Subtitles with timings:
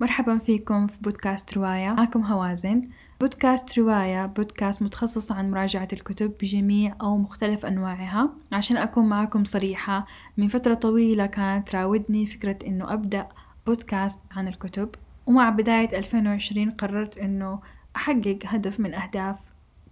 [0.00, 1.88] مرحبا فيكم في بودكاست رواية.
[1.88, 2.80] معكم هوازن.
[3.20, 8.30] بودكاست رواية بودكاست متخصص عن مراجعة الكتب بجميع أو مختلف أنواعها.
[8.52, 10.06] عشان أكون معكم صريحة
[10.36, 13.28] من فترة طويلة كانت تراودني فكرة إنه أبدأ
[13.66, 14.88] بودكاست عن الكتب.
[15.26, 17.60] ومع بداية 2020 قررت إنه
[17.96, 19.36] أحقق هدف من أهداف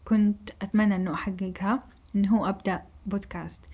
[0.04, 1.82] كنت أتمنى إنه أحققها
[2.16, 3.66] إنه هو أبدأ بودكاست.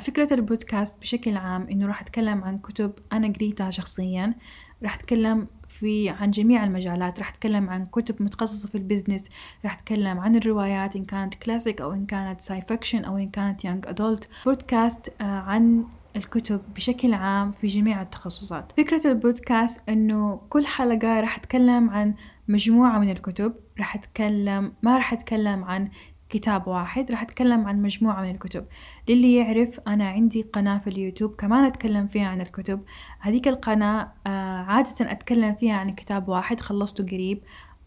[0.00, 4.34] فكرة البودكاست بشكل عام إنه راح أتكلم عن كتب أنا قريتها شخصيا.
[4.82, 5.46] راح أتكلم
[5.78, 7.18] في عن جميع المجالات.
[7.18, 9.28] راح أتكلم عن كتب متخصصة في ال business
[9.64, 13.64] راح أتكلم عن الروايات إن كانت كلاسيك أو إن كانت sci fiction أو إن كانت
[13.64, 15.84] young adult بودكاست عن
[16.16, 18.72] الكتب بشكل عام في جميع التخصصات.
[18.76, 22.14] فكرة البودكاست أنه كل حلقة راح أتكلم عن
[22.48, 23.54] مجموعة من الكتب.
[23.78, 25.88] راح أتكلم ما راح أتكلم عن
[26.28, 27.10] كتاب واحد.
[27.10, 28.66] راح أتكلم عن مجموعة من الكتب.
[29.08, 32.84] للي يعرف أنا عندي قناة في اليوتيوب كمان أتكلم فيها عن الكتب.
[33.20, 37.42] هذيك القناة آه، عادة أتكلم فيها عن كتاب واحد خلصته قريب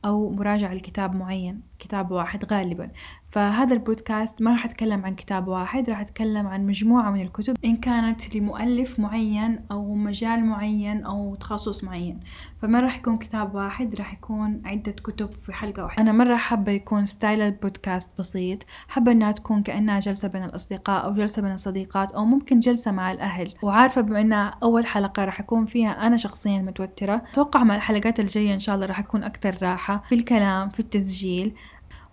[0.06, 1.69] أو مراجعة لكتاب معين.
[1.80, 2.90] كتاب واحد غالبا.
[3.32, 7.78] فهذا البودكاست ما راح أتكلم عن كتاب واحد راح أتكلم عن مجموعة من الكتب إن
[7.78, 12.20] كانت لمؤلف معين أو مجال معين أو تخصص معين.
[12.62, 16.02] فما راح يكون كتاب واحد راح يكون عدة كتب في حلقة واحدة.
[16.02, 21.14] أنا مرة حابة يكون style البودكاست بسيط حابة إنها تكون كأنها جلسة بين الأصدقاء أو
[21.14, 23.54] جلسة بين الصديقات أو ممكن جلسة مع الأهل.
[23.62, 27.22] وعارفة بما إنها أول حلقة راح أكون فيها أنا شخصيا متوترة.
[27.32, 31.54] أتوقع مع الحلقات الجاية إن شاء الله راح أكون أكثر راحة في الكلام في التسجيل.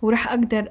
[0.01, 0.69] وراح أقدر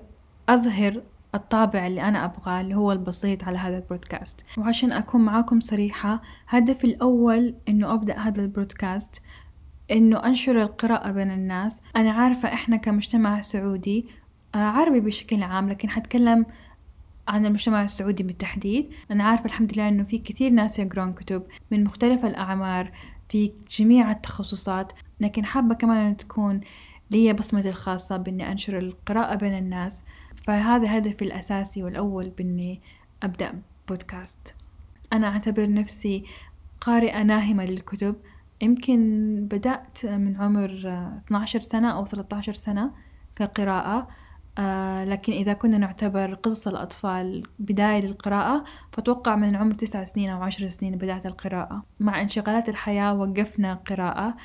[0.49, 1.03] أظهر
[1.35, 6.85] الطابع اللي أنا أبغاه اللي هو البسيط على هذا البودكاست وعشان أكون معاكم صريحة هدفي
[6.85, 9.23] الأول إنه أبدأ هذا البودكاست
[9.91, 11.81] إنه أنشر القراءة بين الناس.
[11.97, 14.07] أنا عارفة إحنا كمجتمع سعودي
[14.55, 16.47] آه، عربي بشكل عام لكن حتكلم
[17.29, 18.91] عن المجتمع السعودي بالتحديد.
[19.11, 22.93] أنا عارفة الحمد لله إنه في كثير ناس يقرون كتب من مختلف الأعمار
[23.29, 26.61] في جميع التخصصات لكن حابة كمان أن تكون
[27.11, 30.03] لي بصمتي الخاصة بإني أنشر القراءة بين الناس.
[30.47, 32.81] فهذا هدفي الأساسي والأول بإني
[33.23, 34.55] أبدأ بودكاست.
[35.13, 36.25] أنا أعتبر نفسي
[36.81, 38.17] قارئة ناهمة للكتب.
[38.63, 38.99] يمكن
[39.51, 40.83] بدأت من عمر
[41.27, 42.91] 12 سنة أو 13 سنة
[43.37, 44.09] كقراءة.
[44.59, 50.43] آه لكن إذا كنا نعتبر قصص الأطفال بداية للقراءة فأتوقع من عمر تسع سنين أو
[50.43, 51.85] عشر سنين بدأت القراءة.
[52.01, 54.37] مع انشغالات الحياة وقفنا قراءة.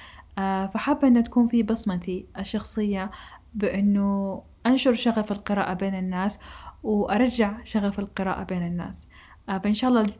[0.74, 3.12] فحابة أن تكون في بصمتي الشخصية
[3.54, 6.40] بأنه أنشر شغف القراءة بين الناس
[6.84, 9.08] وأرجع شغف القراءة بين الناس.
[9.50, 10.14] آه، فإن شاء الله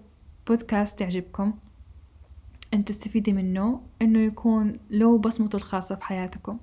[0.46, 1.54] البودكاست يعجبكم.
[2.74, 6.58] أن تستفيدي منه أنه يكون له بصمته الخاصة في حياتكم.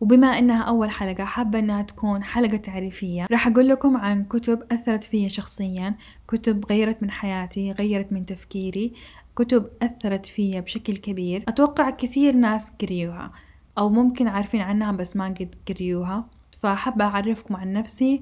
[0.00, 3.26] وبما إنها أول حلقة حابة إنها تكون حلقة تعريفية.
[3.30, 5.94] راح أقول لكم عن كتب أثرت فيا شخصيا.
[6.28, 8.92] كتب غيرت من حياتي غيرت من تفكيري.
[9.36, 11.44] كتب أثرت فيا بشكل كبير.
[11.48, 13.32] أتوقع كثير ناس قريوها
[13.78, 16.26] أو ممكن عارفين عنها بس ما قد قريوها.
[16.58, 18.20] فحابة أعرفكم عن نفسي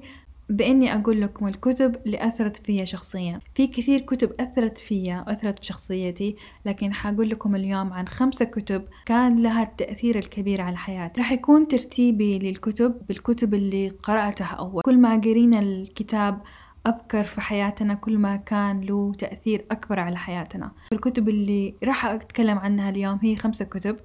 [0.49, 3.39] بإني أقول لكم الكتب اللي أثرت فيا شخصيا.
[3.55, 8.83] في كثير كتب أثرت فيا وأثرت في شخصيتي لكن حقول لكم اليوم عن خمسة كتب
[9.05, 14.81] كان لها التأثير الكبير على حياتي راح يكون ترتيبي للكتب بالكتب اللي قرأتها أول.
[14.81, 16.41] كل ما قرينا الكتاب
[16.85, 20.71] أبكر في حياتنا كل ما كان له تأثير أكبر على حياتنا.
[20.93, 23.97] الكتب اللي راح أتكلم عنها اليوم هي خمسة كتب.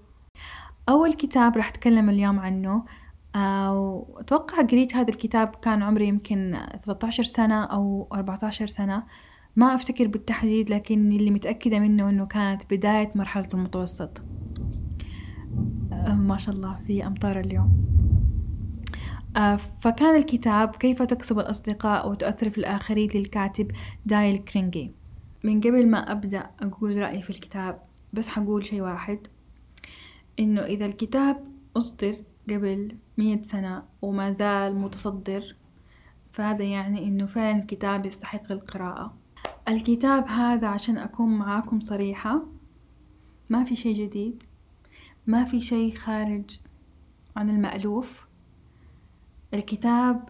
[0.88, 2.84] أول كتاب راح أتكلم اليوم عنه
[3.36, 9.02] وأتوقع قريت هذا الكتاب كان عمري يمكن 13 سنة أو 14 سنة.
[9.56, 14.22] ما أفتكر بالتحديد لكن اللي متأكدة منه أنه كانت بداية مرحلة المتوسط.
[15.92, 17.99] أه، ما شاء الله في أمطار اليوم.
[19.80, 23.70] فكان الكتاب كيف تكسب الأصدقاء وتؤثر في الآخرين للكاتب
[24.06, 24.92] دايل كرينجي؟
[25.44, 27.82] من قبل ما أبدأ أقول رأيي في الكتاب
[28.12, 29.18] بس حقول شي واحد.
[30.38, 31.44] إنه إذا الكتاب
[31.76, 32.16] أصدر
[32.50, 35.56] قبل مية سنة وما زال متصدر
[36.32, 39.16] فهذا يعني إنه فعلا كتاب يستحق القراءة.
[39.68, 42.42] الكتاب هذا عشان أكون معاكم صريحة
[43.50, 44.42] ما في شي جديد
[45.26, 46.58] ما في شي خارج
[47.36, 48.29] عن المألوف.
[49.54, 50.28] الكتاب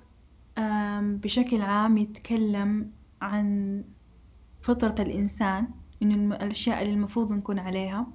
[1.00, 2.90] بشكل عام يتكلم
[3.22, 3.84] عن
[4.62, 5.68] فطرة الإنسان
[6.02, 8.06] إنه الأشياء اللي المفروض نكون عليها.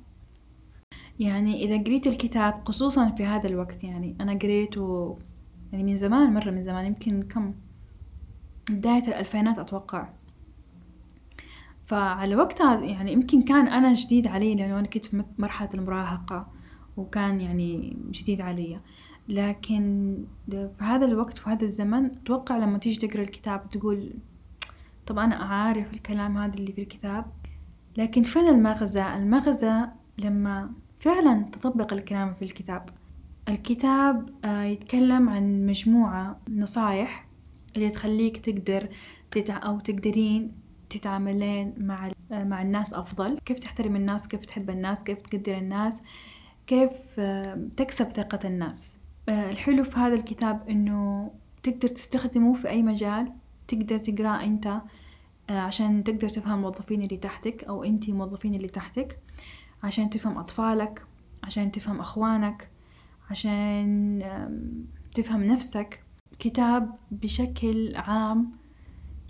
[1.20, 5.18] يعني إذا قريت الكتاب خصوصا في هذا الوقت يعني أنا قريته
[5.72, 7.54] يعني من زمان مرة من زمان يمكن كم
[8.70, 10.10] بداية الألفينات أتوقع.
[11.86, 16.48] فعلى وقتها يعني يمكن كان أنا جديد علي لأنه أنا كنت في مرحلة المراهقة
[16.98, 18.80] وكان يعني جديد علي.
[19.28, 20.18] لكن
[20.52, 24.14] في هذا الوقت في هذا الزمن أتوقع لما تيجي تقرأ الكتاب تقول
[25.08, 27.26] طب أنا أعرف الكلام هذا اللي في الكتاب.
[27.98, 29.86] لكن فين المغزى؟ المغزى
[30.18, 32.90] لما فعلا تطبق الكلام في الكتاب.
[33.50, 37.28] الكتاب آه، يتكلم عن مجموعة نصايح
[37.76, 38.90] اللي تخليك تقدر
[39.32, 39.66] تتع...
[39.66, 40.52] أو تقدرين
[40.90, 43.40] تتعاملين مع آه، مع الناس أفضل.
[43.46, 46.02] كيف تحترم الناس؟ كيف تحب الناس؟ كيف تقدر الناس؟
[46.68, 48.95] كيف آه، تكسب ثقة الناس؟
[49.30, 51.32] الحلو في هذا الكتاب إنه
[51.64, 53.34] تقدر تستخدمه في أي مجال
[53.68, 54.82] تقدر تقرأ أنت
[55.50, 59.20] عشان تقدر تفهم الموظفين اللي تحتك أو أنتي الموظفين اللي تحتك
[59.84, 61.08] عشان تفهم أطفالك
[61.44, 62.70] عشان تفهم أخوانك
[63.30, 64.24] عشان
[65.16, 66.04] تفهم نفسك.
[66.40, 68.52] كتاب بشكل عام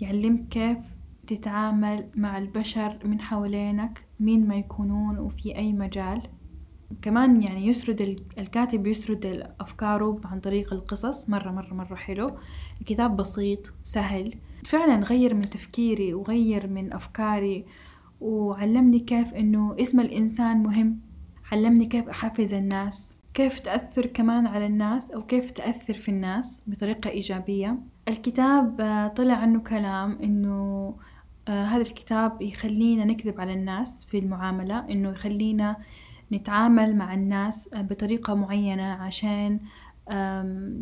[0.00, 0.78] يعلمك كيف
[1.26, 6.22] تتعامل مع البشر من حوالينك مين ما يكونون وفي أي مجال.
[7.02, 11.28] كمان يعني يسرد الكاتب يسرد أفكاره عن طريق القصص.
[11.28, 12.36] مرة مرة مرة حلو.
[12.80, 14.34] الكتاب بسيط سهل.
[14.64, 17.64] فعلا غير من تفكيري وغير من أفكاري.
[18.20, 21.00] وعلمني كيف إنه اسم الإنسان مهم.
[21.52, 23.16] علمني كيف أحفز الناس.
[23.34, 27.78] كيف تأثر كمان على الناس أو كيف تأثر في الناس بطريقة إيجابية.
[28.08, 30.94] الكتاب آه، طلع عنه كلام إنه
[31.48, 34.78] آه هذا الكتاب يخلينا نكذب على الناس في المعاملة.
[34.90, 35.76] إنه يخلينا
[36.32, 39.60] نتعامل مع الناس بطريقة معينة عشان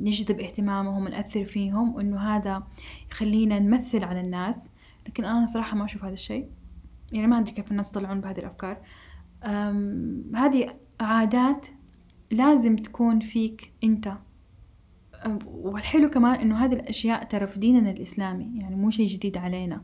[0.05, 2.67] نجذب اهتمامهم ونأثر فيهم وإنه هذا
[3.11, 4.71] يخلينا نمثل على الناس.
[5.07, 6.49] لكن أنا صراحة ما أشوف هذا الشيء.
[7.13, 8.79] يعني ما أدري كيف الناس يطلعون بهذه الأفكار.
[10.35, 11.67] هذه عادات
[12.31, 14.13] لازم تكون فيك أنت.
[15.47, 19.83] والحلو كمان إنه هذه الأشياء ترى في ديننا الإسلامي يعني مو شيء جديد علينا.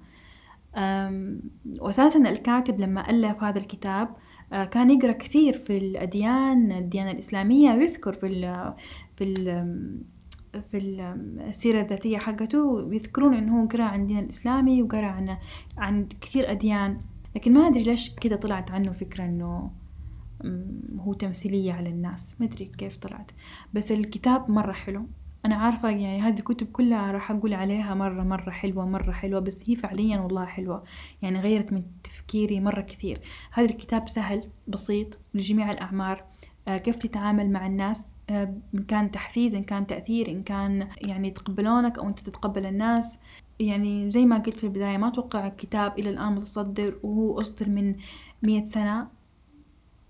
[1.79, 4.17] وأساسا الكاتب لما ألف هذا الكتاب
[4.51, 8.75] كان يقرأ كثير في الأديان الديانة الإسلامية ويذكر في ال
[9.17, 9.67] في ال
[10.71, 10.79] في
[11.49, 15.37] السيرة الذاتية حقته يذكرون إنه هو قرأ عن الدين الإسلامي وقرأ عن
[15.79, 17.01] عن كثير أديان.
[17.37, 19.71] لكن ما أدري ليش كذا طلعت عنه فكرة إنه
[20.99, 22.35] هو تمثيلية على الناس.
[22.41, 23.31] ما أدري كيف طلعت.
[23.75, 25.07] بس الكتاب مرة حلو.
[25.51, 29.71] أنا عارفة يعني هذه الكتب كلها راح أقول عليها مرة مرة حلوة مرة حلوة بس
[29.71, 30.85] هي فعليا والله حلوة
[31.23, 33.21] يعني غيرت من تفكيري مرة كثير.
[33.53, 36.25] هذا الكتاب سهل بسيط لجميع الأعمار
[36.69, 41.29] آه كيف تتعامل مع الناس آه إن كان تحفيز إن كان تأثير إن كان يعني
[41.29, 43.19] يتقبلونك أو أنت تتقبل الناس.
[43.61, 47.95] يعني زي ما قلت في البداية ما أتوقع الكتاب إلى الآن متصدر وهو أصدر من
[48.43, 49.20] مية سنة.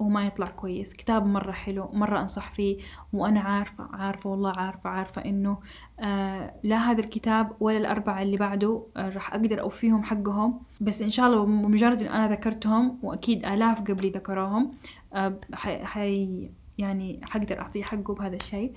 [0.01, 0.93] وما يطلع كويس.
[0.93, 2.79] كتاب مرة حلو مرة أنصح فيه
[3.13, 5.59] وأنا عارفة عارفة والله عارفة عارفة إنه
[6.01, 10.61] آه لا هذا الكتاب ولا الأربعة اللي بعده آه راح أقدر أوفيهم حقهم.
[10.81, 14.73] بس إن شاء الله بمجرد إن أنا ذكرتهم وأكيد آلاف قبلي ذكروهم
[15.15, 15.39] آه
[15.85, 18.73] حي يعني حقدر أعطيه حقه بهذا الشيء.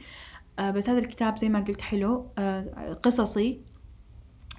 [0.59, 2.27] بس هذا الكتاب زي ما قلت حلو
[3.03, 3.59] قصصي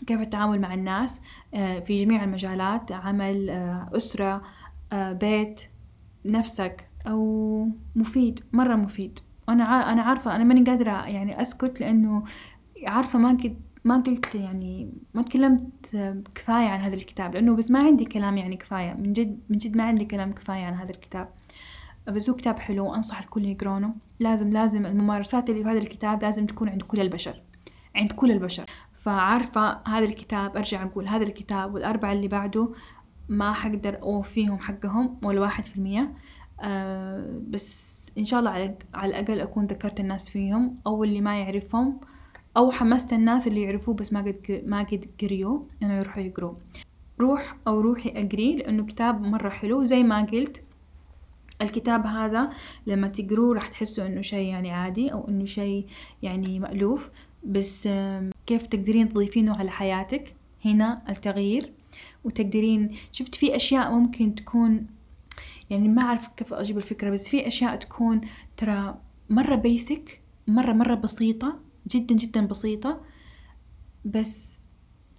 [0.07, 1.21] كيف التعامل مع الناس
[1.53, 3.51] في جميع المجالات عمل
[3.97, 4.43] أسرة
[4.95, 5.61] بيت
[6.25, 9.19] نفسك أو مفيد مرة مفيد.
[9.49, 12.25] وأنا أنا عارفة أنا ماني قادرة يعني أسكت لأنه
[12.87, 15.97] عارفة ما قلت ما قلت يعني ما تكلمت
[16.35, 18.95] كفاية عن هذا الكتاب لأنه بس ما عندي كلام يعني كفاية.
[18.95, 21.29] من جد من جد ما عندي كلام كفاية عن هذا الكتاب.
[22.07, 26.47] بس هو كتاب حلو وأنصح الكل يقرونه لازم لازم الممارسات اللي في هذا الكتاب لازم
[26.47, 27.43] تكون عند كل البشر.
[27.97, 28.65] عند كل البشر.
[28.93, 32.69] فعارفة هذا الكتاب أرجع أقول هذا الكتاب والأربعة اللي بعده
[33.29, 36.13] ما حقدر أوفيهم حقهم ولا واحد في المية.
[36.63, 42.01] أه بس إن شاء الله على, الأقل أكون ذكرت الناس فيهم أو اللي ما يعرفهم
[42.57, 46.59] أو حمست الناس اللي يعرفوه بس ما قد ما قد قريوه إنه يروحوا يقروه.
[47.21, 49.85] روح أو روحي أقري لأنه كتاب مرة حلو.
[49.85, 50.63] زي ما قلت
[51.63, 52.51] الكتاب هذا
[52.87, 55.87] لما تقروه راح تحسوا إنه شيء يعني عادي أو إنه شيء
[56.23, 57.11] يعني مألوف.
[57.45, 57.89] بس
[58.47, 61.73] كيف تقدرين تضيفينه على حياتك؟ هنا التغيير.
[62.25, 62.97] وتقدرين.
[63.13, 64.87] شفت في أشياء ممكن تكون
[65.71, 68.21] يعني ما أعرف كيف أجيب الفكرة بس في أشياء تكون
[68.57, 68.99] ترى
[69.31, 73.01] مرة بيسك مرة مرة بسيطة جدا جدا بسيطة
[74.05, 74.61] بس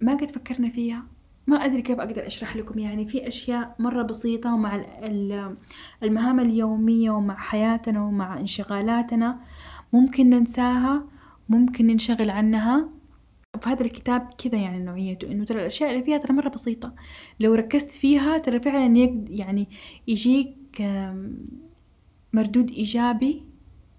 [0.00, 1.06] ما قد فكرنا فيها.
[1.46, 2.78] ما أدري كيف أقدر أشرح لكم.
[2.78, 4.84] يعني في أشياء مرة بسيطة ومع
[6.02, 9.40] المهام اليومية ومع حياتنا ومع انشغالاتنا
[9.92, 11.04] ممكن ننساها
[11.48, 12.88] ممكن ننشغل عنها.
[13.62, 16.94] فهذا الكتاب كذا يعني نوعيته إنه ترى الأشياء اللي فيها ترى مرة بسيطة.
[17.40, 18.86] لو ركزت فيها ترى فعلا
[19.30, 19.68] يعني
[20.08, 20.82] يجيك
[22.32, 23.42] مردود إيجابي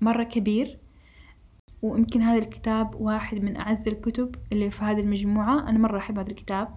[0.02, 0.78] مرة كبير.
[1.82, 5.70] ويمكن هذا الكتاب واحد من أعز الكتب اللي في هذه المجموعة.
[5.70, 6.76] أنا مرة أحب هذا الكتاب.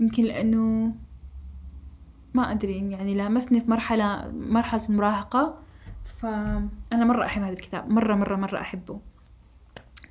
[0.00, 0.94] يمكن لأنه
[2.34, 5.58] ما أدري يعني لامسني في مرحلة مرحلة المراهقة.
[6.04, 7.90] فأنا مرة أحب هذا الكتاب.
[7.90, 9.00] مرة مرة مرة أحبه.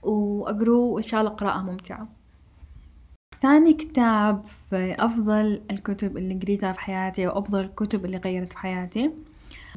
[0.07, 2.07] وأقروه وإن شاء الله قراءة ممتعة.
[3.41, 9.11] ثاني كتاب في أفضل الكتب اللي قريتها في حياتي وأفضل الكتب اللي غيرت في حياتي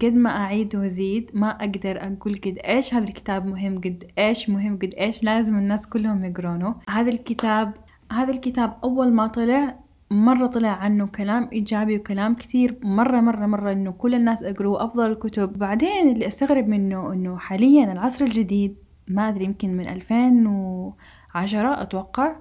[0.02, 4.76] قد ما أعيد وأزيد ما أقدر أقول قد إيش هذا الكتاب مهم قد إيش مهم
[4.76, 6.74] قد إيش لازم الناس كلهم يقرونه.
[6.90, 7.72] هذا الكتاب
[8.12, 9.76] هذا الكتاب أول ما طلع
[10.10, 15.12] مرة طلع عنه كلام إيجابي وكلام كثير مرة مرة مرة إنه كل الناس أقروه أفضل
[15.12, 15.58] الكتب.
[15.58, 18.76] بعدين اللي أستغرب منه إنه حاليا العصر الجديد
[19.10, 22.36] ما أدري يمكن من ألفين وعشرة أتوقع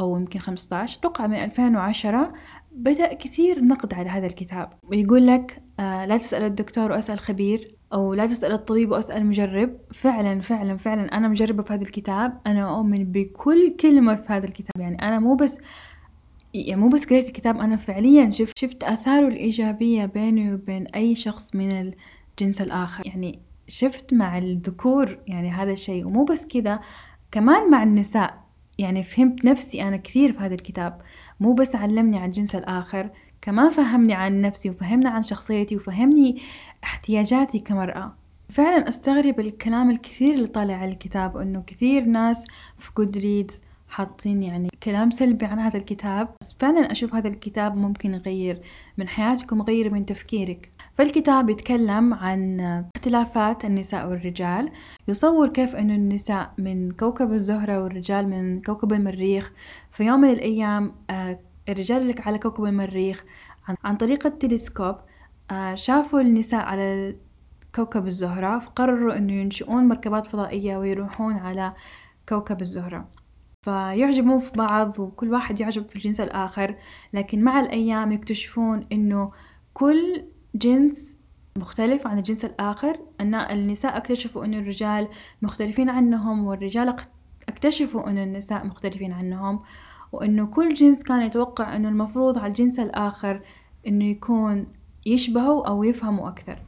[0.00, 2.32] أو يمكن خمسة عشر أتوقع من ألفين وعشرة
[2.72, 4.72] بدأ كثير نقد على هذا الكتاب.
[4.92, 9.76] يقول لك آه لا تسأل الدكتور وأسأل خبير أو لا تسأل الطبيب وأسأل مجرب.
[9.92, 12.40] فعلا فعلا فعلا أنا مجربة في هذا الكتاب.
[12.46, 14.80] أنا أؤمن بكل كلمة في هذا الكتاب.
[14.80, 15.58] يعني أنا مو بس
[16.54, 21.54] يعني مو بس قريت الكتاب أنا فعليا شفت شفت آثاره الإيجابية بيني وبين أي شخص
[21.54, 21.92] من
[22.40, 23.06] الجنس الآخر.
[23.06, 23.38] يعني
[23.70, 26.80] شفت مع الذكور يعني هذا الشيء ومو بس كذا
[27.32, 28.40] كمان مع النساء.
[28.78, 31.00] يعني فهمت نفسي أنا كثير في هذا الكتاب.
[31.40, 33.10] مو بس علمني عن الجنس الآخر
[33.42, 36.42] كمان فهمني عن نفسي وفهمني عن شخصيتي وفهمني
[36.84, 38.16] احتياجاتي كمرأة.
[38.48, 42.46] فعلا أستغرب الكلام الكثير اللي طالع على الكتاب انه كثير ناس
[42.78, 46.28] في جود ريدز حاطين يعني كلام سلبي عن هذا الكتاب.
[46.40, 48.60] بس فعلا أشوف هذا الكتاب ممكن يغير
[48.98, 50.72] من حياتك ويغير من تفكيرك.
[51.00, 52.60] فالكتاب يتكلم عن
[52.96, 54.70] اختلافات النساء والرجال.
[55.08, 59.52] يصور كيف أنه النساء من كوكب الزهرة والرجال من كوكب المريخ.
[59.90, 63.24] في يوم من الأيام آه، الرجال اللي على كوكب المريخ
[63.84, 64.96] عن طريق التلسكوب
[65.50, 67.16] آه، شافوا النساء على
[67.74, 71.72] كوكب الزهرة فقرروا أنه ينشئون مركبات فضائية ويروحون على
[72.28, 73.08] كوكب الزهرة.
[73.62, 76.76] فيعجبون في بعض وكل واحد يعجب في الجنس الآخر
[77.12, 79.32] لكن مع الأيام يكتشفون إنه
[79.72, 81.20] كل جنس
[81.56, 85.08] مختلف عن الجنس الآخر أن النساء اكتشفوا أن الرجال
[85.42, 86.96] مختلفين عنهم والرجال
[87.48, 89.62] اكتشفوا أن النساء مختلفين عنهم
[90.12, 93.40] وأنه كل جنس كان يتوقع أنه المفروض على الجنس الآخر
[93.86, 94.66] أنه يكون
[95.06, 96.62] يشبهه أو يفهمه أكثر.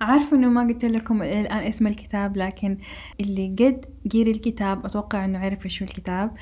[0.00, 2.78] عارفة إنه ما قلت لكم الآن اسم الكتاب لكن
[3.20, 6.34] اللي قد قيري الكتاب أتوقع إنه عرف شو الكتاب.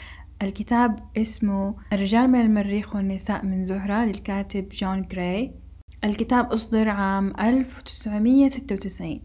[0.43, 5.62] الكتاب اسمه الرجال من المريخ والنساء من زهرة للكاتب جون جراي.
[6.05, 9.21] الكتاب أصدر عام 1996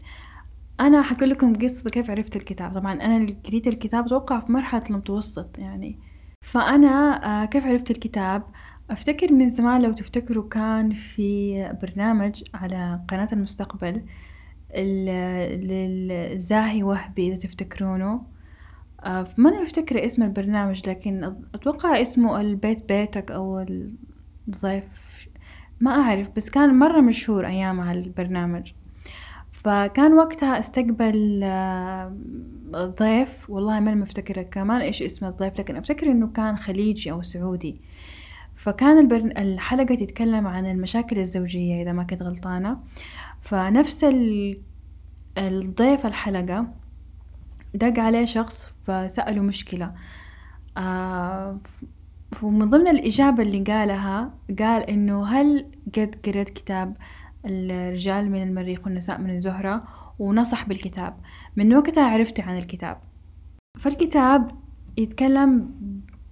[0.80, 2.74] أنا حكي لكم قصة كيف عرفت الكتاب.
[2.74, 5.98] طبعا أنا قريت الكتاب أتوقع في مرحلة المتوسط يعني.
[6.42, 8.42] فأنا آه، كيف عرفت الكتاب؟
[8.90, 14.02] أفتكر من زمان لو تفتكروا كان في برنامج على قناة المستقبل
[15.66, 18.22] للزاهي وهبي إذا تفتكرونه.
[19.04, 23.66] آه، ما أنا مفتكرة اسم البرنامج لكن أتوقع اسمه البيت بيتك أو
[24.48, 25.07] الضيف.
[25.80, 28.72] ما أعرف بس كان مرة مشهور أيامها البرنامج
[29.52, 32.12] فكان وقتها أستقبل آه،
[32.74, 37.80] ضيف والله ما مفتكرة كمان إيش اسم الضيف لكن أفتكر إنه كان خليجي أو سعودي.
[38.54, 39.38] فكان البرن...
[39.38, 42.78] الحلقة تتكلم عن المشاكل الزوجية إذا ما كنت غلطانة.
[43.40, 44.58] فنفس ال...
[45.38, 46.66] الضيف الحلقة
[47.74, 49.92] دق عليه شخص فسأله مشكلة.
[50.76, 51.58] آه
[52.42, 55.66] ومن ضمن الإجابة اللي قالها قال إنه هل
[55.96, 56.96] قد قريت كتاب
[57.44, 59.84] الرجال من المريخ والنساء من الزهرة؟
[60.18, 61.16] ونصح بالكتاب.
[61.56, 63.00] من وقتها عرفت عن الكتاب.
[63.78, 64.50] فالكتاب
[64.96, 65.70] يتكلم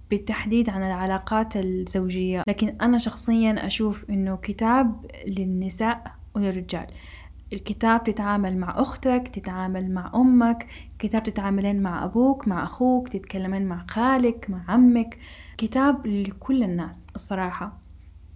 [0.09, 6.03] بالتحديد عن العلاقات الزوجية لكن أنا شخصيا أشوف إنه كتاب للنساء
[6.35, 6.87] وللرجال.
[7.53, 10.67] الكتاب تتعامل مع أختك تتعامل مع أمك
[10.99, 15.17] كتاب تتعاملين مع أبوك مع أخوك تتكلمين مع خالك مع عمك.
[15.57, 17.79] كتاب لكل الناس الصراحة.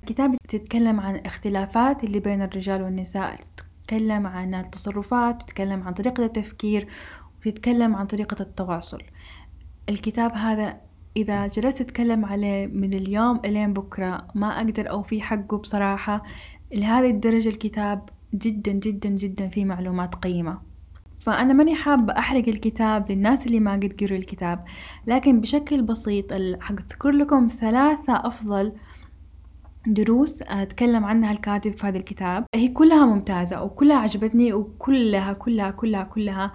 [0.06, 6.88] كتاب تتكلم عن اختلافات اللي بين الرجال والنساء تتكلم عن التصرفات تتكلم عن طريقة التفكير
[7.40, 9.01] وتتكلم عن طريقة التواصل.
[9.90, 10.78] الكتاب هذا
[11.18, 16.24] إذا جلست أتكلم عليه من اليوم إلين بكرة ما أقدر أوفي حقه بصراحة.
[16.74, 20.71] لهذه الدرجة الكتاب جدا جدا جدا فيه معلومات قيمة.
[21.22, 24.63] فأنا ماني حابة أحرق الكتاب للناس اللي ما قد قروا الكتاب
[25.08, 28.74] لكن بشكل بسيط حأذكر لكم ثلاثة أفضل
[29.88, 32.46] دروس أتكلم عنها الكاتب في هذا الكتاب.
[32.56, 36.51] هي كلها ممتازة وكلها عجبتني وكلها كلها كلها كلها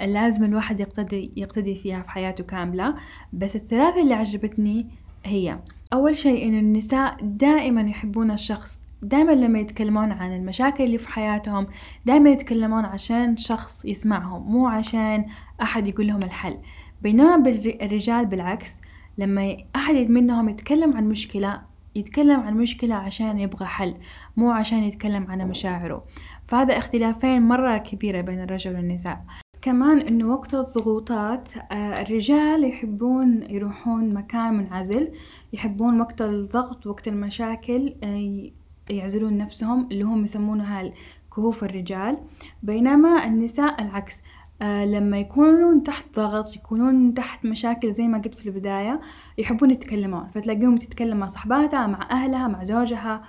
[0.00, 2.94] لازم الواحد يقتدي يقتدي فيها في حياته كاملة.
[3.32, 4.86] بس الثلاثة اللي عجبتني
[5.24, 5.58] هي
[5.92, 11.66] أول شيء إنه النساء دائما يحبون الشخص دائما لما يتكلمون عن المشاكل اللي في حياتهم
[12.04, 15.26] دائما يتكلمون عشان شخص يسمعهم مو عشان
[15.62, 16.58] أحد يقول لهم الحل.
[17.02, 17.42] بينما
[17.82, 18.76] الرجال بالعكس
[19.18, 21.62] لما أحد منهم يتكلم عن مشكلة
[21.94, 23.94] يتكلم عن مشكلة عشان يبغى حل
[24.36, 26.04] مو عشان يتكلم عن مشاعره.
[26.44, 29.24] فهذا اختلافين مرة كبيرة بين الرجل والنساء.
[29.62, 35.12] كمان إنه وقت الضغوطات آه، الرجال يحبون يروحون مكان منعزل
[35.52, 38.50] يحبون وقت الضغط وقت المشاكل آه،
[38.90, 40.92] يعزلون نفسهم اللي هم يسمونها
[41.36, 42.18] كهوف الرجال.
[42.62, 44.22] بينما النساء العكس.
[44.62, 49.00] آه لما يكونون تحت ضغط يكونون تحت مشاكل زي ما قلت في البداية
[49.38, 50.28] يحبون يتكلمون.
[50.34, 53.22] فتلاقيهم تتكلم مع صحباتها مع أهلها مع زوجها.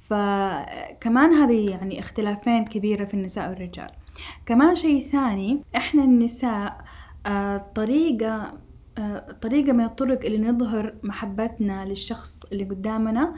[0.00, 3.90] فكمان هذه يعني اختلافين كبيرة في النساء والرجال.
[4.46, 6.84] كمان شيء ثاني إحنا النساء
[7.26, 8.52] آه طريقة
[8.98, 13.34] آه طريقة من الطرق اللي نظهر محبتنا للشخص اللي قدامنا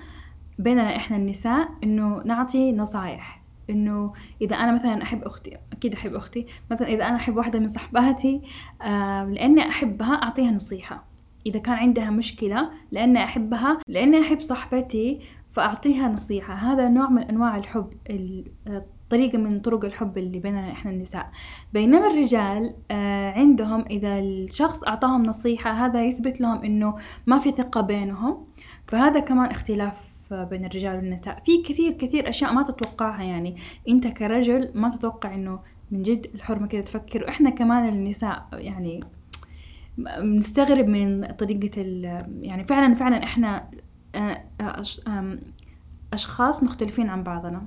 [0.61, 3.41] بيننا إحنا النساء إنه نعطي نصايح.
[3.71, 4.13] إنه
[4.43, 6.47] إذا أنا مثلا أحب أختي أكيد أحب أختي.
[6.71, 8.41] مثلا إذا أنا أحب واحدة من صحباتي
[8.83, 11.05] آه لأني أحبها أعطيها نصيحة.
[11.47, 16.55] إذا كان عندها مشكلة لأني أحبها لأني أحب صاحبتي فأعطيها نصيحة.
[16.55, 17.93] هذا نوع من أنواع الحب
[19.11, 21.31] طريقة من طرق الحب اللي بيننا إحنا النساء.
[21.73, 26.95] بينما الرجال آه عندهم إذا الشخص أعطاهم نصيحة هذا يثبت لهم إنه
[27.27, 28.47] ما في ثقة بينهم.
[28.89, 31.43] فهذا كمان اختلاف بين الرجال والنساء.
[31.45, 33.57] في كثير كثير أشياء ما تتوقعها يعني.
[33.89, 35.61] أنت كرجل ما تتوقع إنه
[35.91, 37.25] من جد الحرمة كذا تفكر.
[37.25, 39.01] وإحنا كمان النساء يعني
[40.23, 41.83] نستغرب من طريقة
[42.41, 43.71] يعني فعلا فعلا إحنا
[44.15, 44.45] آه،
[46.13, 47.67] أشخاص مختلفين عن بعضنا.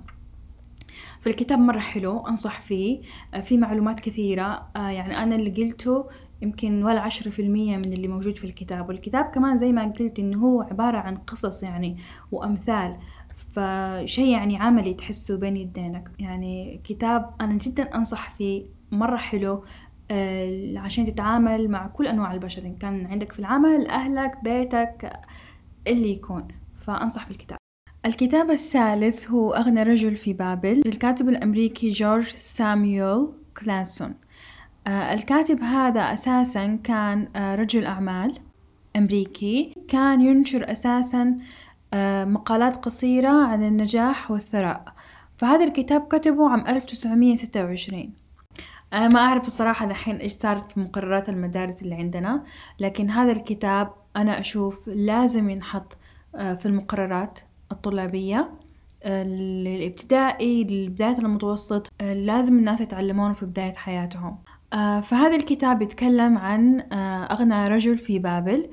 [1.22, 3.02] فالكتاب مرة حلو أنصح فيه.
[3.34, 4.68] آه، في معلومات كثيرة.
[4.76, 6.10] آه، يعني أنا اللي قلته
[6.44, 8.90] يمكن ولا عشرة في المية من اللي موجود في الكتاب.
[8.90, 11.98] والكتاب كمان زي ما قلت إنه هو عبارة عن قصص يعني
[12.32, 12.98] وأمثال.
[13.36, 16.10] فشي يعني عملي تحسه بين يدينك.
[16.20, 19.64] يعني كتاب أنا جدا أنصح فيه مرة حلو
[20.76, 22.66] عشان تتعامل مع كل أنواع البشر.
[22.66, 25.14] إن كان عندك في العمل أهلك بيتك
[25.88, 26.48] اللي يكون.
[26.80, 27.58] فأنصح بالكتاب.
[28.06, 33.34] الكتاب الثالث هو أغنى رجل في بابل للكاتب الأمريكي جورج ساميول
[33.64, 34.23] كلاسون آه
[34.88, 38.34] الكاتب هذا أساسا كان آه رجل أعمال
[38.96, 39.76] أمريكي.
[39.88, 41.38] كان ينشر أساسا
[41.94, 44.86] آه مقالات قصيرة عن النجاح والثراء.
[45.36, 48.14] فهذا الكتاب كتبه عام 1926
[48.94, 52.44] أنا ما أعرف الصراحة الحين إيش صارت في مقررات المدارس اللي عندنا
[52.80, 55.98] لكن هذا الكتاب أنا أشوف لازم ينحط
[56.36, 57.40] آه، في المقررات
[57.72, 58.50] الطلابية
[59.06, 64.38] الابتدائي لبداية المتوسط آه، لازم الناس يتعلمونه في بداية حياتهم.
[64.74, 66.82] آه، فهذا الكتاب يتكلم عن
[67.32, 68.70] أغنى رجل في بابل.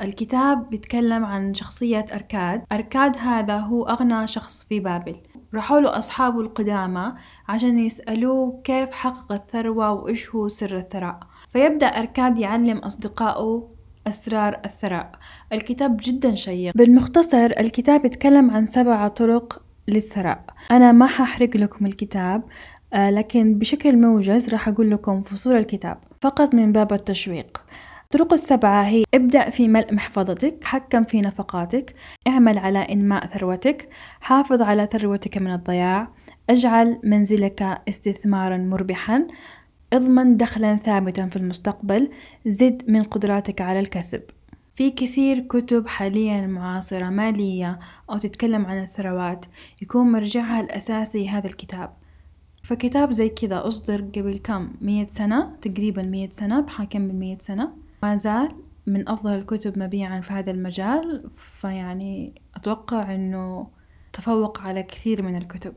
[0.00, 2.64] الكتاب بيتكلم عن شخصية أركاد.
[2.72, 5.16] أركاد هذا هو أغنى شخص في بابل.
[5.54, 7.12] راحوا له أصحابه القدامى
[7.48, 11.20] عشان يسألوه كيف حقق الثروة وإيش هو سر الثراء.
[11.52, 13.68] فيبدأ أركاد يعلم أصدقائه
[14.06, 15.12] أسرار الثراء.
[15.52, 16.76] الكتاب جدا شيق.
[16.76, 20.44] بالمختصر الكتاب يتكلم عن سبع طرق للثراء.
[20.70, 22.42] أنا ما ححرق لكم الكتاب.
[22.42, 25.98] آه، لكن بشكل موجز راح أقول لكم فصول الكتاب.
[26.20, 27.64] فقط من باب التشويق.
[28.04, 31.94] الطرق السبعة هي ابدأ في ملء محفظتك حكم في نفقاتك
[32.26, 33.88] اعمل على إنماء ثروتك
[34.20, 36.08] حافظ على ثروتك من الضياع
[36.50, 39.26] اجعل منزلك استثمارا مربحا
[39.92, 42.10] اضمن دخلا ثابتا في المستقبل
[42.46, 44.22] زد من قدراتك على الكسب.
[44.74, 47.78] في كثير كتب حاليا معاصرة مالية
[48.10, 49.44] أو تتكلم عن الثروات
[49.82, 52.01] يكون مرجعها الأساسي هذا الكتاب.
[52.62, 57.72] فكتاب زي كذا أصدر قبل كم؟ مية سنة تقريبا مية سنة بحاكم بالمية سنة.
[58.02, 58.54] ما زال
[58.86, 63.66] من أفضل الكتب مبيعا في هذا المجال فيعني أتوقع أنه
[64.12, 65.74] تفوق على كثير من الكتب.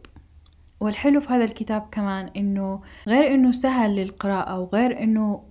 [0.80, 5.43] والحلو في هذا الكتاب كمان إنه غير إنه سهل للقراءة وغير إنه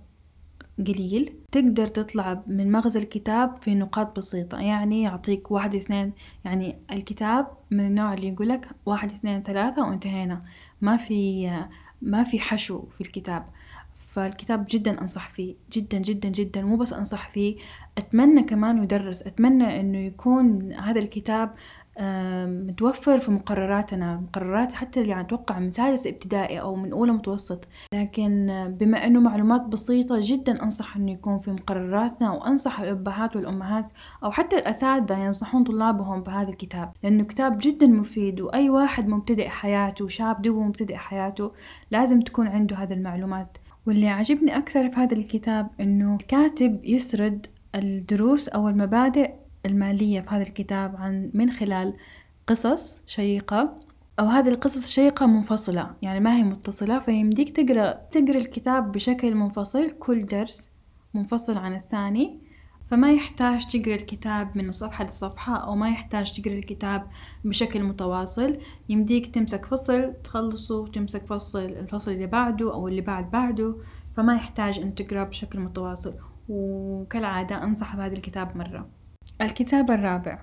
[0.87, 4.59] قليل تقدر تطلع من مغزى الكتاب في نقاط بسيطة.
[4.59, 6.13] يعني يعطيك واحد اثنين
[6.45, 10.41] يعني الكتاب من النوع اللي يقولك واحد اثنين ثلاثة وانتهينا.
[10.81, 11.49] ما في
[12.01, 13.45] ما في حشو في الكتاب.
[14.09, 16.61] فالكتاب جدا أنصح فيه جدا جدا جدا.
[16.61, 17.57] مو بس أنصح فيه
[17.97, 21.53] أتمنى كمان يدرس أتمنى أنه يكون هذا الكتاب
[22.45, 27.67] متوفر في مقرراتنا مقررات حتى اللي يعني أتوقع من سادس ابتدائي أو من أولى متوسط.
[27.93, 28.47] لكن
[28.79, 33.85] بما أنه معلومات بسيطة جدا أنصح أنه يكون في مقرراتنا وأنصح الأبهات والأمهات
[34.23, 36.91] أو حتى الأساتذة ينصحون طلابهم بهذا الكتاب.
[37.03, 41.51] لأنه كتاب جدا مفيد وأي واحد مبتدئ حياته شاب دوب مبتدئ حياته
[41.91, 43.57] لازم تكون عنده هذه المعلومات.
[43.87, 49.31] واللي عجبني أكثر في هذا الكتاب إنه الكاتب يسرد الدروس أو المبادئ
[49.65, 51.93] المالية في هذا الكتاب عن من خلال
[52.47, 53.79] قصص شيقة
[54.19, 59.91] أو هذه القصص الشيقة منفصلة يعني ما هي متصلة فيمديك تقرأ تقرأ الكتاب بشكل منفصل
[59.91, 60.71] كل درس
[61.13, 62.39] منفصل عن الثاني
[62.91, 67.07] فما يحتاج تقرأ الكتاب من صفحة لصفحة أو ما يحتاج تقرأ الكتاب
[67.45, 68.57] بشكل متواصل.
[68.89, 73.75] يمديك تمسك فصل تخلصه وتمسك فصل الفصل اللي بعده أو اللي بعد بعده
[74.15, 76.13] فما يحتاج أن تقرأ بشكل متواصل.
[76.49, 78.87] وكالعادة أنصح بهذا الكتاب مرة.
[79.41, 80.39] الكتاب الرابع.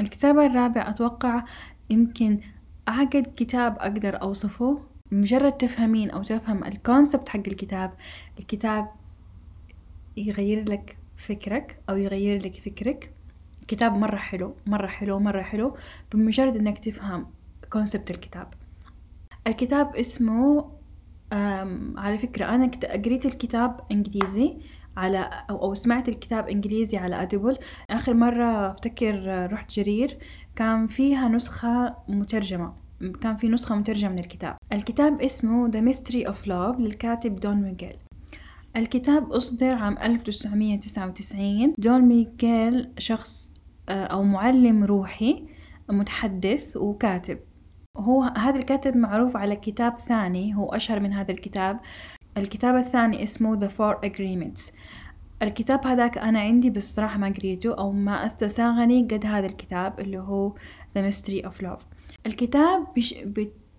[0.00, 1.44] الكتاب الرابع أتوقع
[1.90, 2.40] يمكن
[2.88, 4.80] أعقد كتاب أقدر أوصفه.
[5.12, 7.92] مجرد تفهمين أو تفهم الكونسبت حق الكتاب
[8.38, 8.88] الكتاب
[10.16, 13.12] يغير لك فكرك أو يغير لك فكرك.
[13.68, 15.76] كتاب مرة حلو مرة حلو مرة حلو
[16.12, 17.26] بمجرد إنك تفهم
[17.72, 18.54] كونسبت الكتاب.
[19.46, 20.70] الكتاب اسمه
[21.96, 22.70] على فكرة أنا
[23.04, 24.56] قريت الكتاب إنجليزي.
[24.96, 27.58] على أو, أو سمعت الكتاب إنجليزي على أديبل.
[27.90, 30.18] آخر مرة أفتكر رحت جرير
[30.56, 32.82] كان فيها نسخة مترجمة
[33.20, 34.56] كان في نسخة مترجمة من الكتاب.
[34.72, 37.96] الكتاب اسمه The Mystery of Love للكاتب دون ميغيل.
[38.76, 43.54] الكتاب أصدر عام 1999 دون ميغيل شخص
[43.88, 45.46] آه، أو معلم روحي
[45.90, 47.38] متحدث وكاتب.
[47.96, 51.80] هو هذا الكاتب معروف على كتاب ثاني هو أشهر من هذا الكتاب.
[52.36, 54.72] الكتاب الثاني اسمه The Four Agreements.
[55.42, 60.18] الكتاب هذاك أنا عندي بس صراحة ما قريته أو ما استساغني قد هذا الكتاب اللي
[60.18, 60.52] هو
[60.98, 61.82] The Mystery of Love.
[62.26, 63.14] الكتاب بش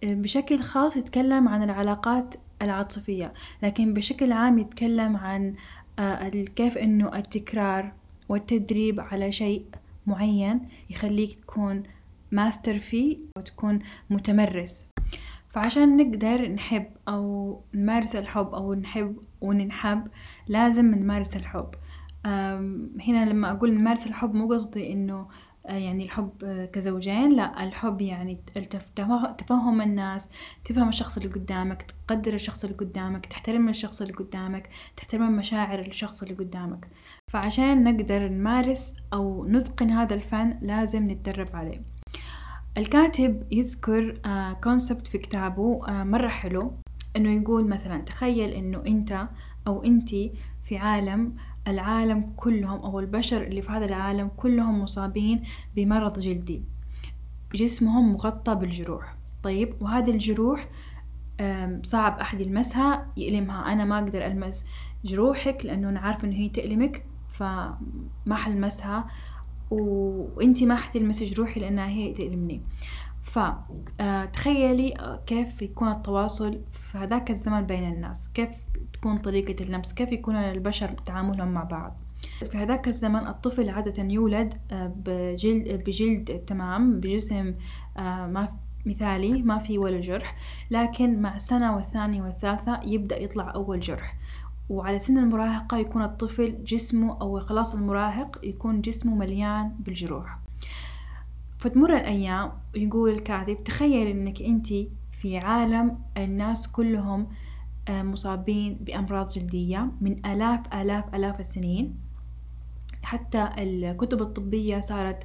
[0.03, 5.55] بشكل خاص يتكلم عن العلاقات العاطفية لكن بشكل عام يتكلم عن
[5.99, 7.91] آه، كيف إنه التكرار
[8.29, 9.65] والتدريب على شيء
[10.07, 11.83] معين يخليك تكون
[12.31, 14.92] ماستر فيه وتكون متمرس.
[15.53, 20.07] فعشان نقدر نحب أو نمارس الحب أو نحب وننحب
[20.47, 21.69] لازم نمارس الحب.
[22.99, 25.27] هنا لما أقول نمارس الحب مو قصدي إنه
[25.65, 28.41] آه، يعني الحب آه، كزوجين لا الحب يعني
[29.37, 30.29] تفهم الناس
[30.65, 36.21] تفهم الشخص اللي قدامك تقدر الشخص اللي قدامك تحترم الشخص اللي قدامك تحترم مشاعر الشخص
[36.21, 36.87] اللي قدامك.
[37.31, 41.92] فعشان نقدر نمارس أو نتقن هذا الفن لازم نتدرب عليه.
[42.77, 44.11] الكاتب يذكر
[44.63, 46.73] كونسبت آه، في كتابه مرة حلو.
[47.15, 49.27] إنه يقول مثلا تخيل إنه أنت
[49.67, 50.33] أو أنتي
[50.63, 51.35] في عالم
[51.67, 55.43] العالم كلهم أو البشر اللي في هذا العالم كلهم مصابين
[55.75, 56.63] بمرض جلدي.
[57.53, 59.15] جسمهم مغطى بالجروح.
[59.43, 60.69] طيب وهذه الجروح
[61.83, 63.73] صعب أحد يلمسها يألمها.
[63.73, 64.65] أنا ما أقدر ألمس
[65.05, 69.07] جروحك لأنه أنا عارفة إنه هي تألمك فما حلمسها.
[69.73, 72.61] وانتي ما حتلمسي جروحي لأنها هي تألمني.
[73.23, 78.29] فتخيلي آه، كيف يكون التواصل في هذاك الزمن بين الناس.
[78.33, 78.49] كيف
[78.93, 79.93] تكون طريقة اللمس.
[79.93, 81.97] كيف يكون البشر تعاملهم مع بعض.
[82.51, 87.55] في هذاك الزمن الطفل عادة يولد آه، بجلد, بجلد تمام بجسم
[87.97, 88.53] آه، ما
[88.85, 90.35] مثالي ما في ولا جرح.
[90.71, 94.15] لكن مع السنة والثانية والثالثة يبدأ يطلع أول جرح.
[94.69, 100.39] وعلى سن المراهقة يكون الطفل جسمه أو خلاص المراهق يكون جسمه مليان بالجروح.
[101.57, 104.67] فتمر الأيام يقول الكاتب تخيل إنك أنت
[105.11, 107.27] في عالم الناس كلهم
[107.87, 111.95] آه، مصابين بأمراض جلدية من آلاف آلاف آلاف السنين.
[113.03, 115.23] حتى الكتب الطبية صارت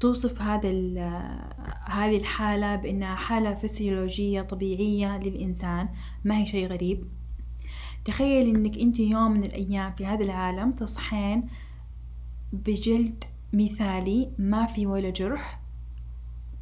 [0.00, 0.70] توصف هذا
[1.84, 5.88] هذه الحالة بأنها حالة فسيولوجية طبيعية للإنسان
[6.24, 7.04] ما هي شيء غريب.
[8.04, 11.48] تخيل إنك أنت يوم من الأيام في هذا العالم تصحين
[12.52, 15.62] بجلد مثالي ما في ولا جرح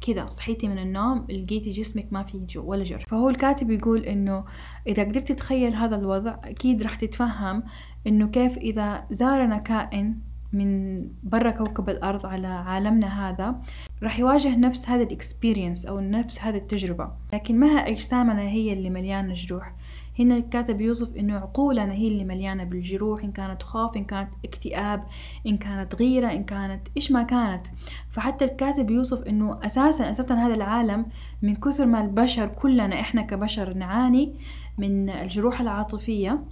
[0.01, 3.05] كذا صحيتي من النوم لقيتي جسمك ما فيه ولا جرح.
[3.07, 4.45] فهو الكاتب يقول إنه
[4.87, 7.63] إذا قدرت تتخيل هذا الوضع أكيد راح تتفهم
[8.07, 10.19] إنه كيف إذا زارنا كائن
[10.53, 13.61] من برا كوكب الأرض على عالمنا هذا
[14.03, 17.11] راح يواجه نفس هذا ال experience أو نفس هذه التجربة.
[17.33, 19.73] لكن ما أجسامنا هي اللي مليانة جروح.
[20.21, 25.03] هنا الكاتب يوصف إنه عقولنا هي اللي مليانة بالجروح إن كانت خوف إن كانت اكتئاب
[25.47, 27.67] إن كانت غيرة إن كانت إيش ما كانت.
[28.09, 31.05] فحتى الكاتب يوصف إنه أساسا أساسا هذا العالم
[31.41, 34.35] من كثر ما البشر كلنا إحنا كبشر نعاني
[34.77, 36.43] من الجروح العاطفية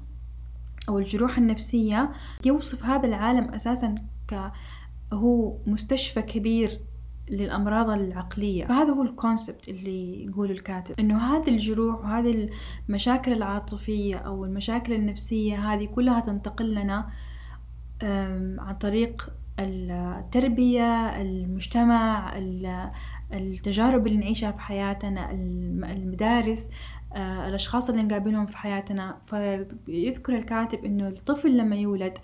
[0.90, 2.10] أو الجروح النفسية.
[2.46, 3.96] يوصف هذا العالم أساسا
[4.28, 4.52] ك
[5.14, 6.70] هو مستشفى كبير
[7.30, 8.66] للأمراض العقلية.
[8.66, 12.48] فهذا هو الكونسبت اللي يقوله الكاتب إنه هذه الجروح وهذه
[12.90, 17.10] المشاكل العاطفية أو المشاكل النفسية هذه كلها تنتقل لنا
[18.60, 22.34] عن طريق التربية المجتمع
[23.34, 26.70] التجارب اللي نعيشها في حياتنا المدارس
[27.16, 29.18] آه، الأشخاص اللي نقابلهم في حياتنا.
[29.86, 32.18] فيذكر الكاتب إنه الطفل لما يولد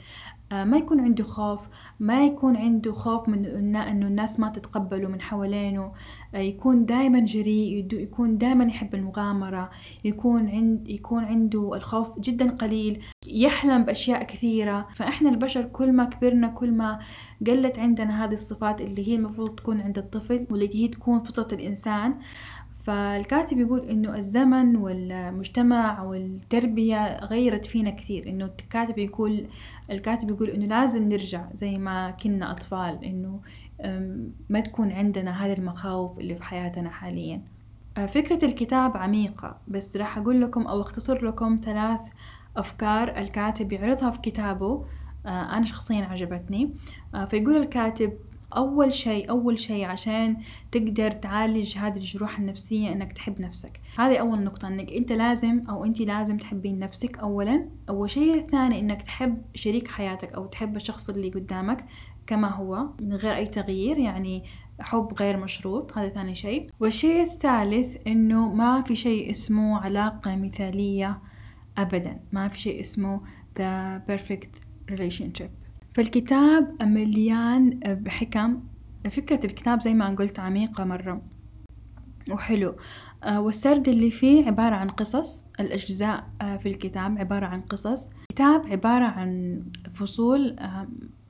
[0.51, 1.67] ما يكون عنده خوف
[1.99, 5.91] ما يكون عنده خوف من إنه الناس ما تتقبله من حوالينه.
[6.36, 9.69] آه، يكون دائما جريء يكون دائما يحب المغامرة
[10.03, 13.01] يكون عند يكون عنده الخوف جدا قليل.
[13.27, 14.88] يحلم بأشياء كثيرة.
[14.93, 16.99] فإحنا البشر كل ما كبرنا كل ما
[17.47, 22.15] قلت عندنا هذه الصفات اللي هي المفروض تكون عند الطفل واللي هي تكون فطرة الإنسان
[22.86, 28.30] فالكاتب يقول إنه الزمن والمجتمع والتربية غيرت فينا كثير.
[28.30, 29.48] إنه الكاتب يقول
[29.91, 33.39] الكاتب يقول إنه لازم نرجع زي ما كنا أطفال إنه
[34.50, 37.41] ما تكون عندنا هذه المخاوف اللي في حياتنا حاليا.
[37.98, 42.02] آه، فكرة الكتاب عميقة بس راح أقول لكم أو أختصر لكم ثلاث
[42.58, 44.86] أفكار الكاتب يعرضها في كتابه.
[45.26, 46.74] آه، أنا شخصيا عجبتني.
[47.15, 48.13] آه، فيقول الكاتب
[48.53, 50.38] أول شيء أول شيء عشان
[50.71, 53.79] تقدر تعالج هذه الجروح النفسية إنك تحب نفسك.
[53.97, 57.69] هذه أول نقطة إنك أنت لازم أو أنت لازم تحبين نفسك أولا.
[57.89, 61.86] أول شيء الثاني إنك تحب شريك حياتك أو تحب الشخص اللي قدامك
[62.27, 64.43] كما هو من غير أي تغيير يعني
[64.79, 66.69] حب غير مشروط هذا ثاني شيء.
[66.79, 71.21] والشيء الثالث إنه ما في شيء اسمه علاقة مثالية
[71.77, 72.19] أبدا.
[72.31, 73.21] ما في شيء اسمه
[73.60, 74.60] the perfect
[74.91, 75.64] relationship.
[75.95, 78.63] فالكتاب مليان بحكم.
[79.10, 81.21] فكرة الكتاب زي ما قلت عميقة مرة
[82.31, 82.75] وحلو.
[83.23, 85.45] آه، والسرد اللي فيه عبارة عن قصص.
[85.60, 88.10] الأجزاء آه، في الكتاب عبارة عن قصص.
[88.31, 89.62] الكتاب عبارة عن
[89.93, 90.55] فصول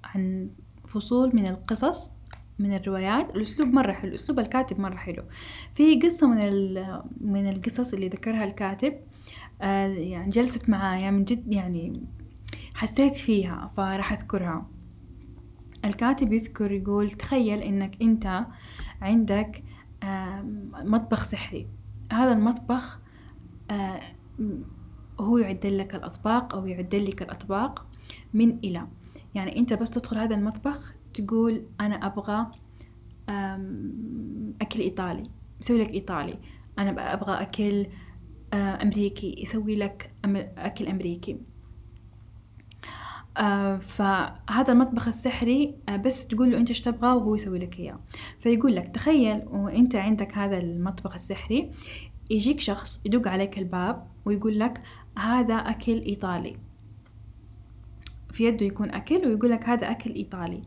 [0.04, 0.49] عن
[0.88, 2.12] فصول من القصص
[2.60, 3.36] من الروايات.
[3.36, 5.23] الأسلوب مرة حلو أسلوب الكاتب مرة حلو.
[5.75, 6.39] في قصة من
[7.21, 8.93] من القصص اللي ذكرها الكاتب.
[9.62, 12.01] آه، يعني جلست معايا من جد يعني
[12.75, 14.69] حسيت فيها فراح أذكرها.
[15.85, 18.45] الكاتب يذكر يقول تخيل إنك أنت
[19.01, 19.63] عندك
[20.73, 21.67] مطبخ سحري.
[22.11, 22.99] هذا المطبخ
[25.19, 27.88] هو يعدل لك الأطباق أو يعدل لك الأطباق
[28.33, 28.88] من إلى.
[29.35, 32.47] يعني أنت بس تدخل هذا المطبخ تقول أنا أبغى
[34.61, 35.23] أكل إيطالي.
[35.61, 36.39] يسوي لك إيطالي.
[36.79, 37.88] أنا أبغى أكل
[38.53, 39.35] أمريكي.
[39.38, 40.13] يسوي لك
[40.57, 41.38] أكل أمريكي.
[43.38, 48.00] آه فهذا المطبخ السحري آه بس تقول له أنت إيش تبغى وهو يسوي لك إياه.
[48.39, 51.71] فيقول لك تخيل وأنت عندك هذا المطبخ السحري
[52.30, 54.82] يجيك شخص يدق عليك الباب ويقول لك
[55.17, 56.54] هذا أكل إيطالي.
[58.32, 60.63] في يده يكون أكل ويقول لك هذا أكل إيطالي.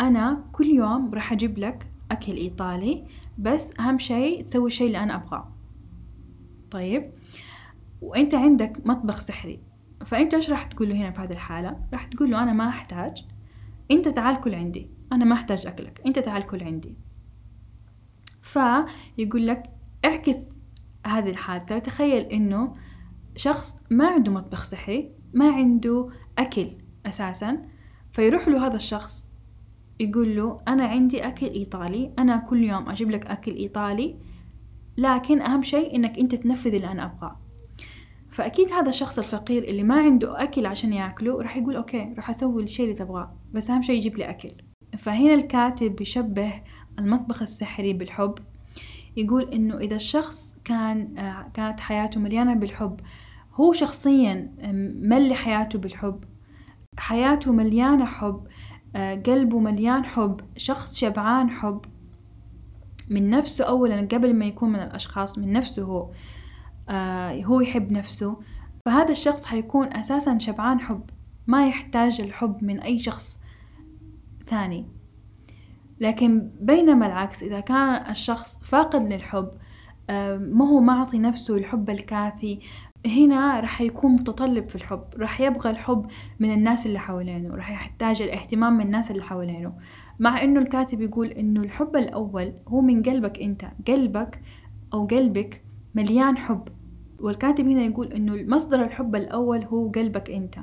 [0.00, 3.04] أنا كل يوم راح أجيب لك أكل إيطالي
[3.38, 5.52] بس أهم شيء تسوي الشيء اللي أنا أبغاه.
[6.70, 7.10] طيب؟
[8.02, 9.65] وأنت عندك مطبخ سحري.
[10.04, 13.24] فأنت إيش راح تقول له هنا في هذه الحالة؟ راح تقول له أنا ما أحتاج.
[13.90, 14.90] أنت تعال كل عندي.
[15.12, 16.00] أنا ما أحتاج أكلك.
[16.06, 16.94] أنت تعال كل عندي.
[18.42, 19.62] فيقول لك
[20.04, 20.36] اعكس
[21.06, 21.78] هذه الحادثة.
[21.78, 22.72] تخيل إنه
[23.36, 26.70] شخص ما عنده مطبخ سحري ما عنده أكل
[27.06, 27.62] أساسا.
[28.12, 29.30] فيروح له هذا الشخص
[30.00, 32.12] يقول له أنا عندي أكل إيطالي.
[32.18, 34.16] أنا كل يوم أجيب لك أكل إيطالي.
[34.96, 37.45] لكن أهم شيء إنك أنت تنفذ اللي أنا أبغاه.
[38.36, 42.62] فأكيد هذا الشخص الفقير اللي ما عنده أكل عشان ياكله راح يقول أوكي راح أسوي
[42.62, 44.50] الشيء اللي تبغاه بس أهم شيء يجيب لي أكل.
[44.98, 46.52] فهنا الكاتب بيشبه
[46.98, 48.34] المطبخ السحري بالحب
[49.16, 53.00] يقول إنه إذا الشخص كان آه، كانت حياته مليانة بالحب
[53.54, 54.52] هو شخصيا
[55.00, 56.24] ملي حياته بالحب.
[56.98, 58.46] حياته مليانة حب
[58.96, 61.80] آه، قلبه مليان حب شخص شبعان حب.
[63.10, 66.10] من نفسه أولا قبل ما يكون من الأشخاص من نفسه هو.
[66.88, 68.36] آه، هو يحب نفسه.
[68.86, 71.02] فهذا الشخص حيكون أساسا شبعان حب.
[71.46, 73.40] ما يحتاج الحب من أي شخص
[74.46, 74.86] ثاني.
[76.00, 79.48] لكن بينما العكس إذا كان الشخص فاقد للحب
[80.10, 82.58] آه، ما هو معطي نفسه الحب الكافي
[83.06, 85.04] هنا راح يكون متطلب في الحب.
[85.16, 86.06] راح يبغى الحب
[86.40, 87.54] من الناس اللي حوالينه.
[87.54, 89.72] راح يحتاج الاهتمام من الناس اللي حوالينه.
[90.18, 93.64] مع إنه الكاتب يقول إنه الحب الأول هو من قلبك أنت.
[93.88, 94.42] قلبك
[94.94, 95.62] أو قلبك
[95.94, 96.68] مليان حب.
[97.20, 100.58] والكاتب هنا يقول إنه مصدر الحب الأول هو قلبك أنت.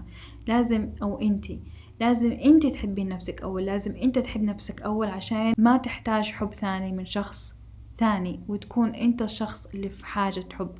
[0.47, 1.59] لازم أو انتي
[1.99, 3.65] لازم أنت تحبين نفسك أول.
[3.65, 7.55] لازم أنت تحب نفسك أول عشان ما تحتاج حب ثاني من شخص
[7.97, 10.71] ثاني وتكون أنت الشخص اللي في حاجة حب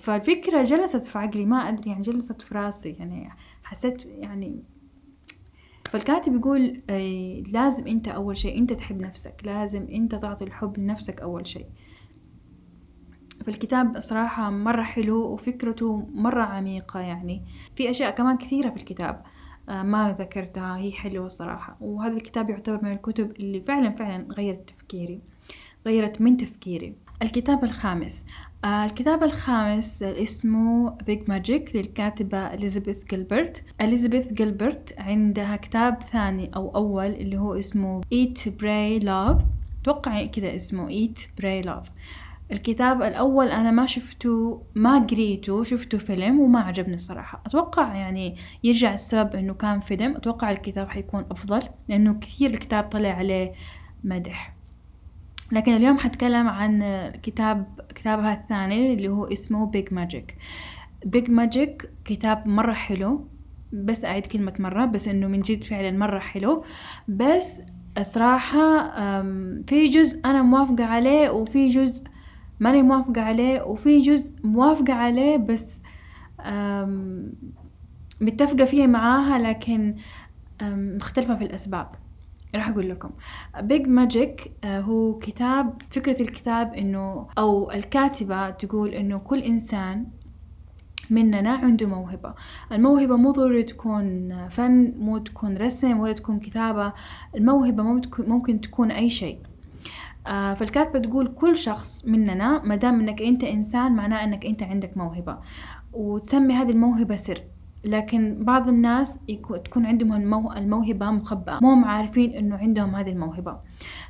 [0.00, 1.44] فالفكرة جلست في عقلي.
[1.44, 2.90] ما أدري يعني جلست في راسي.
[2.90, 3.28] يعني
[3.62, 4.62] حسيت يعني
[5.90, 6.82] فالكاتب يقول
[7.52, 9.34] لازم أنت أول شيء أنت تحب نفسك.
[9.44, 11.66] لازم أنت تعطي الحب لنفسك أول شيء.
[13.46, 17.42] فالكتاب صراحة مرة حلو وفكرته مرة عميقة يعني.
[17.76, 19.22] في أشياء كمان كثيرة في الكتاب
[19.68, 21.76] آه، ما ذكرتها هي حلوة صراحة.
[21.80, 25.20] وهذا الكتاب يعتبر من الكتب اللي فعلا فعلا غيرت تفكيري
[25.86, 26.94] غيرت من تفكيري.
[27.22, 28.24] الكتاب الخامس
[28.64, 36.74] آه الكتاب الخامس اسمه Big Magic للكاتبة إليزابيث جيلبرت إليزابيث جيلبرت عندها كتاب ثاني أو
[36.76, 39.42] أول اللي هو اسمه Eat Pray Love.
[39.84, 41.88] توقع كذا اسمه Eat Pray Love.
[42.54, 47.42] الكتاب الأول أنا ما شفته ما قريته شفته فيلم وما عجبني الصراحة.
[47.46, 50.16] أتوقع يعني يرجع السبب إنه كان فيلم.
[50.16, 53.52] أتوقع الكتاب حيكون أفضل لأنه كثير الكتاب طلع عليه
[54.04, 54.54] مدح.
[55.52, 56.82] لكن اليوم حتكلم عن
[57.22, 60.36] كتاب كتابها الثاني اللي هو اسمه Big Magic
[61.04, 63.28] Big Magic كتاب مرة حلو.
[63.72, 66.64] بس أعيد كلمة مرة بس إنه من جد فعلا مرة حلو.
[67.08, 67.62] بس
[68.02, 68.92] صراحة
[69.66, 72.04] في جزء أنا موافقة عليه وفي جزء
[72.60, 75.82] ماني موافقة عليه وفي جزء موافقة عليه بس
[78.20, 79.94] متفقة فيه معاها لكن
[80.62, 81.88] مختلفة في الأسباب.
[82.54, 83.10] راح أقول لكم.
[83.60, 90.06] بيج ماجيك آه، هو كتاب فكرة الكتاب إنه أو الكاتبة تقول إنه كل إنسان
[91.10, 92.34] مننا عنده موهبة.
[92.72, 96.92] الموهبة مو ضروري تكون فن مو تكون رسم ولا تكون كتابة.
[97.36, 97.82] الموهبة
[98.18, 99.38] ممكن تكون أي شيء.
[100.26, 105.38] آه فالكاتبة تقول كل شخص مننا مدام إنك أنت إنسان معناه إنك أنت عندك موهبة.
[105.92, 107.42] وتسمي هذه الموهبة سر.
[107.84, 109.18] لكن بعض الناس
[109.64, 110.12] تكون عندهم
[110.56, 111.58] الموهبة مخبأة.
[111.62, 113.56] مو عارفين إنه عندهم هذه الموهبة.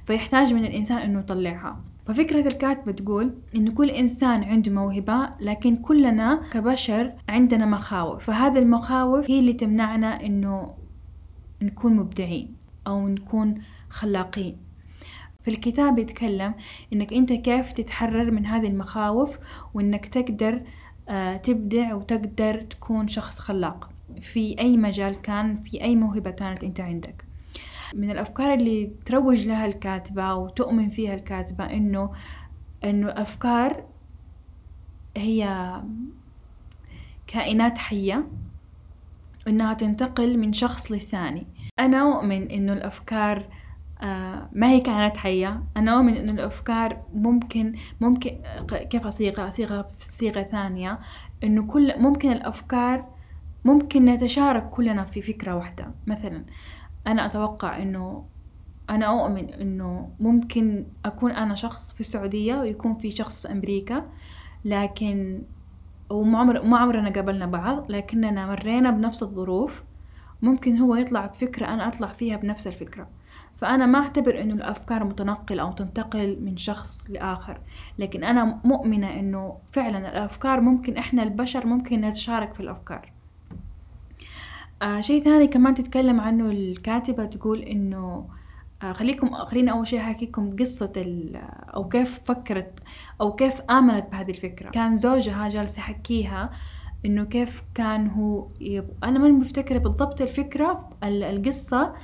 [0.06, 1.80] فيحتاج من الإنسان إنه يطلعها.
[2.06, 8.24] ففكرة الكاتبة تقول إنه كل إنسان عنده موهبة لكن كلنا كبشر عندنا مخاوف.
[8.24, 10.74] فهذه المخاوف هي اللي تمنعنا إنه
[11.62, 12.54] نكون مبدعين
[12.86, 13.54] أو نكون
[13.88, 14.63] خلاقين.
[15.44, 16.54] في الكتاب يتكلم
[16.92, 19.38] إنك أنت كيف تتحرر من هذه المخاوف
[19.74, 20.62] وإنك تقدر
[21.08, 23.90] آه، تبدع وتقدر تكون شخص خلاق.
[24.20, 27.24] في أي مجال كان في أي موهبة كانت أنت عندك.
[27.94, 32.12] من الأفكار اللي تروج لها الكاتبة وتؤمن فيها الكاتبة إنه
[32.84, 33.84] إنه الأفكار
[35.16, 35.72] هي
[37.26, 38.26] كائنات حية
[39.48, 41.46] إنها تنتقل من شخص للثاني.
[41.78, 43.63] أنا أؤمن إنه الأفكار آه
[44.52, 45.62] ما هي كائنات حية.
[45.76, 48.38] أنا أؤمن إنه الأفكار ممكن ممكن
[48.90, 50.98] كيف أصيغها أصيغها بصيغة ثانية
[51.44, 53.06] إنه كل ممكن الأفكار
[53.64, 55.90] ممكن نتشارك كلنا في فكرة واحدة.
[56.06, 56.44] مثلا
[57.06, 58.24] أنا أتوقع إنه
[58.90, 64.06] أنا أؤمن إنه ممكن أكون أنا شخص في السعودية ويكون في شخص في أمريكا
[64.64, 65.42] لكن
[66.10, 69.82] وما عمر ما عمرنا قابلنا بعض لكننا مرينا بنفس الظروف.
[70.42, 73.08] ممكن هو يطلع بفكرة أنا أطلع فيها بنفس الفكرة.
[73.56, 77.60] فأنا ما أعتبر إنه الأفكار متنقلة أو تنتقل من شخص لآخر
[77.98, 83.12] لكن أنا مؤمنة إنه فعلا الأفكار ممكن إحنا البشر ممكن نتشارك في الأفكار.
[84.82, 88.28] آه شيء ثاني كمان تتكلم عنه الكاتبة تقول إنه
[88.82, 90.92] آه خليكم خليني أول شيء أحكيكم قصة
[91.74, 92.72] أو كيف فكرت
[93.20, 94.70] أو كيف آمنت بهذه الفكرة.
[94.70, 96.50] كان زوجها جالس يحكيها
[97.06, 98.90] إنه كيف كان هو يب...
[99.04, 101.94] أنا ماني مفتكرة بالضبط الفكرة القصة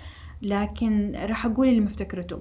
[0.42, 2.38] لكن راح أقول اللي مفتكرته.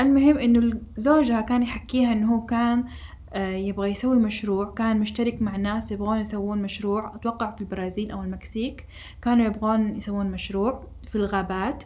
[0.00, 2.84] المهم إنه زوجها كان يحكيها إنه هو كان
[3.32, 8.22] آه، يبغى يسوي مشروع كان مشترك مع ناس يبغون يسوون مشروع أتوقع في البرازيل أو
[8.22, 8.86] المكسيك
[9.22, 11.84] كانوا يبغون يسوون مشروع في الغابات.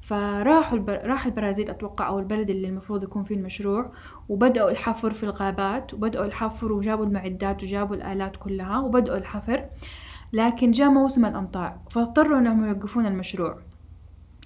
[0.00, 1.00] فراحوا البر...
[1.04, 3.92] راح البرازيل أتوقع أو البلد اللي المفروض يكون فيه المشروع
[4.28, 9.64] وبدأوا الحفر في الغابات وبدأوا الحفر وجابوا المعدات وجابوا الآلات كلها وبدأوا الحفر.
[10.32, 13.58] لكن جاء موسم الأمطار فاضطروا إنهم يوقفون المشروع.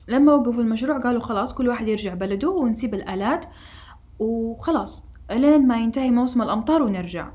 [0.09, 3.45] لما وقفوا المشروع قالوا خلاص كل واحد يرجع بلده ونسيب الآلات
[4.19, 7.29] وخلاص ألين ما ينتهي موسم الأمطار ونرجع.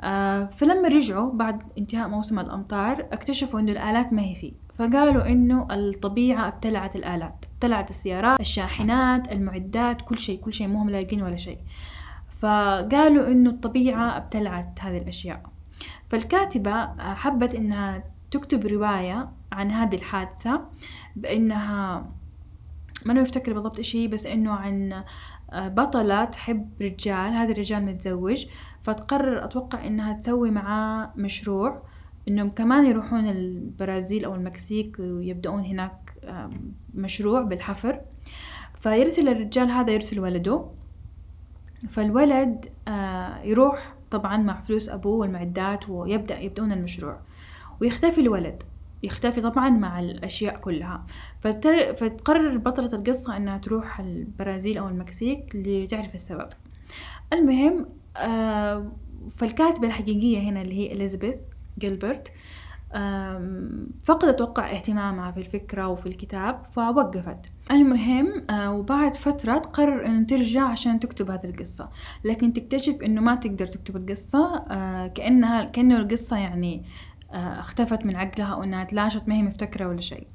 [0.00, 4.52] آه فلما رجعوا بعد انتهاء موسم الأمطار اكتشفوا إنه الآلات ما هي فيه.
[4.78, 11.22] فقالوا إنه الطبيعة ابتلعت الآلات ابتلعت السيارات الشاحنات المعدات كل شيء كل شيء مو لاقين
[11.22, 11.58] ولا شيء.
[12.38, 15.42] فقالوا إنه الطبيعة ابتلعت هذه الأشياء.
[16.10, 20.60] فالكاتبة حبت إنها تكتب رواية عن هذه الحادثة.
[21.16, 22.06] بأنها
[23.06, 25.04] ما أنا مفتكرة بالضبط إيش هي بس إنه عن
[25.50, 28.46] آه، بطلة تحب رجال هذا الرجال متزوج
[28.82, 31.82] فتقرر أتوقع إنها تسوي معاه مشروع
[32.28, 36.14] إنهم كمان يروحون البرازيل أو المكسيك ويبدأون هناك
[36.94, 38.00] مشروع بالحفر.
[38.80, 40.64] فيرسل الرجال هذا يرسل ولده.
[41.88, 47.20] فالولد آه، يروح طبعا مع فلوس أبوه والمعدات ويبدأ يبدأون المشروع.
[47.80, 48.62] ويختفي الولد.
[49.02, 51.06] يختفي طبعا مع الأشياء كلها.
[51.40, 51.94] فتر...
[51.94, 56.48] فتقرر بطلة القصة إنها تروح البرازيل أو المكسيك لتعرف السبب.
[57.32, 57.86] المهم
[58.16, 58.92] آه
[59.36, 61.36] فالكاتبة الحقيقية هنا اللي هي إليزابيث
[61.78, 62.32] جيلبرت
[64.04, 67.38] فقد أتوقع اهتمامها في الفكرة وفي الكتاب فوقفت.
[67.70, 71.90] المهم آه وبعد فترة تقرر أن ترجع عشان تكتب هذه القصة.
[72.24, 76.84] لكن تكتشف أنه ما تقدر تكتب القصة آه كأنها كأنه القصة يعني
[77.32, 80.26] اختفت من عقلها أو إنها تلاشت ما هي مفتكرة ولا شيء.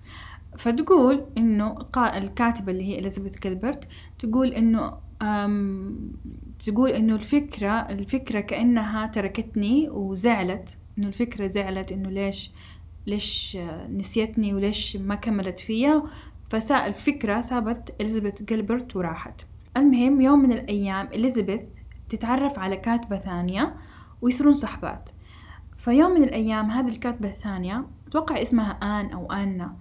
[0.58, 3.88] فتقول إنه الكاتبة اللي هي إليزابيث كيلبرت
[4.20, 4.94] تقول إنه
[6.66, 12.52] تقول إنه الفكرة الفكرة كأنها تركتني وزعلت إنه الفكرة زعلت إنه ليش
[13.08, 13.58] ليش
[13.90, 16.04] نسيتني وليش ما كملت فيا.
[16.50, 19.42] فسا الفكرة سابت إليزابيث جيلبرت وراحت.
[19.78, 21.64] المهم يوم من الأيام إليزابيث
[22.10, 23.76] تتعرف على كاتبة ثانية
[24.22, 25.10] ويصيرون صحبات.
[25.78, 29.76] فيوم من الأيام هذه الكاتبة الثانية أتوقع اسمها آن أو آنا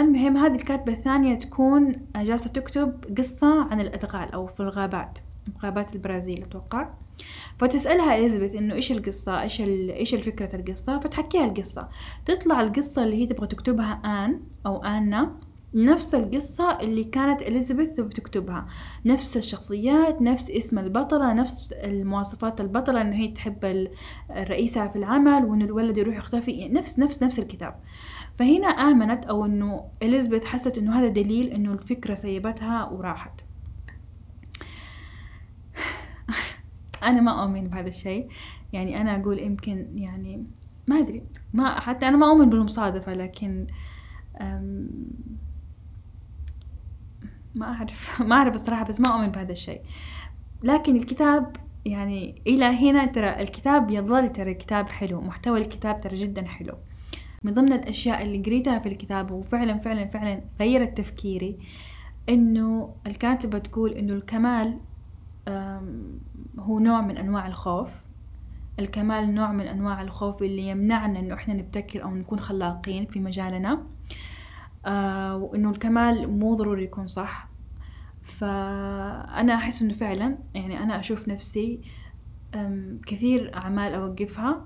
[0.00, 5.18] المهم هذه الكاتبة الثانية تكون جالسة تكتب قصة عن الأدغال أو في الغابات
[5.56, 6.88] مغابات البرازيل أتوقع.
[7.58, 11.88] فتسألها إليزابيث إنه إيش القصة؟ إيش إيش الفكرة القصة؟ فتحكيها القصة.
[12.24, 15.36] تطلع القصة اللي هي تبغى تكتبها آن أو آنا
[15.74, 18.66] نفس القصة اللي كانت إليزابيث بتكتبها.
[19.04, 23.88] نفس الشخصيات نفس اسم البطلة نفس المواصفات البطلة إنه هي تحب
[24.30, 26.50] الرئيسة في العمل وإنه الولد يروح يختفي.
[26.50, 27.74] يعني نفس نفس نفس الكتاب.
[28.38, 33.40] فهنا آمنت أو إنه إليزابيث حست إنه هذا دليل إنه الفكرة سيبتها وراحت.
[37.02, 38.28] أنا ما أؤمن بهذا الشيء.
[38.72, 40.46] يعني أنا أقول يمكن يعني
[40.86, 41.22] ما أدري.
[41.52, 43.66] ما حتى أنا ما أؤمن بالمصادفة لكن
[47.54, 48.20] ما أعرف.
[48.28, 49.80] ما أعرف الصراحة بس ما أؤمن بهذا الشيء.
[50.62, 56.46] لكن الكتاب يعني إلى هنا ترى الكتاب يظل ترى كتاب حلو محتوى الكتاب ترى جدا
[56.46, 56.74] حلو.
[57.44, 61.58] من ضمن الأشياء اللي قريتها في الكتاب وفعلا فعلا فعلا غيرت تفكيري
[62.28, 64.78] إنه الكاتبة تقول إنه الكمال
[66.58, 67.90] هو نوع من أنواع الخوف.
[68.78, 73.82] الكمال نوع من أنواع الخوف اللي يمنعنا إنه إحنا نبتكر أو نكون خلاقين في مجالنا.
[74.86, 77.48] آه وإنه الكمال مو ضروري يكون صح.
[78.22, 81.80] فأنا أحس إنه فعلا يعني أنا أشوف نفسي
[83.06, 84.64] كثير أعمال أوقفها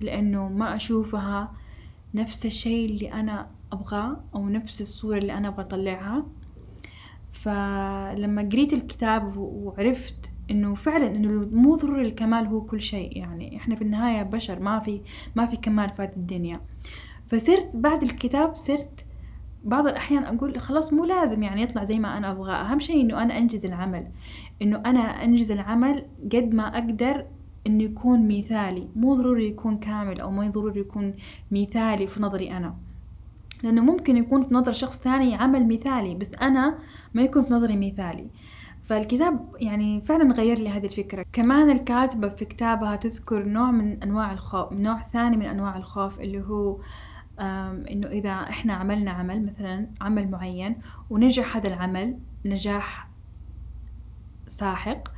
[0.00, 1.52] لأنه ما أشوفها
[2.14, 6.26] نفس الشيء اللي أنا أبغاه أو نفس الصورة اللي أنا أبغى أطلعها.
[7.32, 13.16] فلما قريت الكتاب وعرفت إنه فعلا إنه مو ضروري الكمال هو كل شيء.
[13.16, 15.00] يعني إحنا في النهاية بشر ما في
[15.36, 16.60] ما في كمال في هذه الدنيا.
[17.30, 19.05] فصرت بعد الكتاب صرت
[19.66, 22.54] بعض الأحيان أقول خلاص مو لازم يعني يطلع زي ما أنا أبغاه.
[22.54, 24.06] أهم شيء إنه أنا أنجز العمل.
[24.62, 27.24] إنه أنا أنجز العمل قد ما أقدر
[27.66, 28.88] إنه يكون مثالي.
[28.96, 31.14] مو ضروري يكون كامل أو ما ضروري يكون
[31.50, 32.74] مثالي في نظري أنا.
[33.62, 36.78] لأنه ممكن يكون في نظر شخص ثاني عمل مثالي بس أنا
[37.14, 38.26] ما يكون في نظري مثالي.
[38.82, 41.24] فالكتاب يعني فعلا غير لي هذه الفكرة.
[41.32, 46.40] كمان الكاتبة في كتابها تذكر نوع من أنواع الخوف نوع ثاني من أنواع الخوف اللي
[46.40, 46.78] هو
[47.40, 50.76] إنه إذا إحنا عملنا عمل مثلا عمل معين
[51.10, 53.08] ونجح هذا العمل نجاح
[54.46, 55.08] ساحق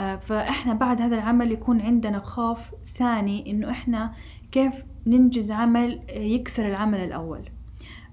[0.00, 4.12] آه، فإحنا بعد هذا العمل يكون عندنا خوف ثاني إنه إحنا
[4.52, 7.48] كيف ننجز عمل يكسر العمل الأول.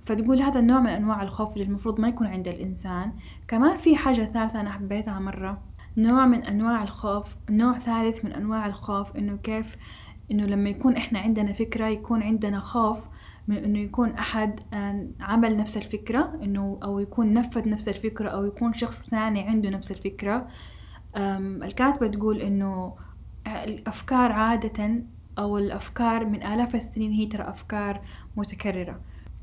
[0.03, 3.11] فتقول هذا النوع من أنواع الخوف اللي المفروض ما يكون عند الإنسان.
[3.47, 5.61] كمان في حاجة ثالثة أنا حبيتها مرة.
[5.97, 9.77] نوع من أنواع الخوف نوع ثالث من أنواع الخوف إنه كيف
[10.31, 13.07] إنه لما يكون إحنا عندنا فكرة يكون عندنا خوف
[13.49, 14.15] من إنه يكون
[14.73, 19.69] آه، عمل نفس الفكرة إنه أو يكون نفذ نفس الفكرة أو يكون شخص ثاني عنده
[19.69, 20.47] نفس الفكرة.
[21.63, 22.95] الكاتبة تقول إنه
[23.47, 25.03] الأفكار عادة
[25.39, 28.01] أو الأفكار من آلاف السنين هي ترى أفكار
[28.37, 28.99] متكررة.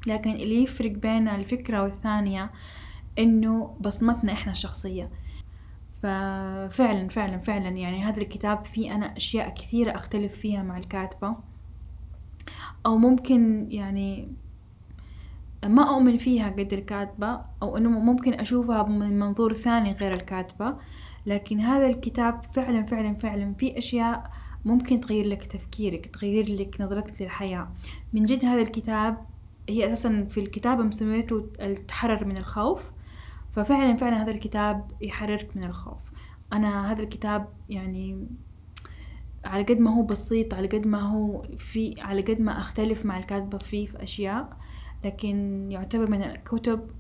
[0.07, 2.51] لكن اللي يفرق بين الفكرة والثانية
[3.19, 5.11] إنه بصمتنا إحنا الشخصية.
[6.03, 11.37] ففعلا فعلا فعلا يعني هذا الكتاب فيه أنا أشياء كثيرة أختلف فيها مع الكاتبة.
[12.87, 14.29] أو ممكن يعني
[15.65, 20.77] ما أؤمن فيها قد الكاتبة أو إنه ممكن أشوفها من منظور ثاني غير الكاتبة.
[21.27, 24.31] لكن هذا الكتاب فعلا فعلا فعلا في أشياء
[24.65, 27.69] ممكن تغير لك تفكيرك تغير لك نظرتك للحياة.
[28.13, 29.27] من جد هذا الكتاب
[29.69, 32.91] هي أساسا في الكتابة مسميته التحرر من الخوف.
[33.53, 36.01] ففعلا فعلا هذا الكتاب يحررك من الخوف.
[36.53, 38.27] أنا هذا الكتاب يعني
[39.47, 43.19] على قد ما هو بسيط على قد ما هو في على قد ما أختلف مع
[43.19, 44.57] الكاتبة فيه في أشياء
[45.05, 46.91] لكن يعتبر من الكتب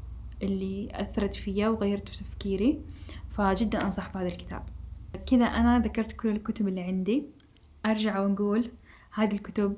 [0.42, 2.80] اللي أثرت فيا وغيرت في تفكيري.
[3.30, 4.62] فجدا أنصح بهذا الكتاب.
[5.26, 7.24] كذا أنا ذكرت كل الكتب اللي عندي.
[7.86, 8.70] أرجع وأقول
[9.14, 9.76] هذه الكتب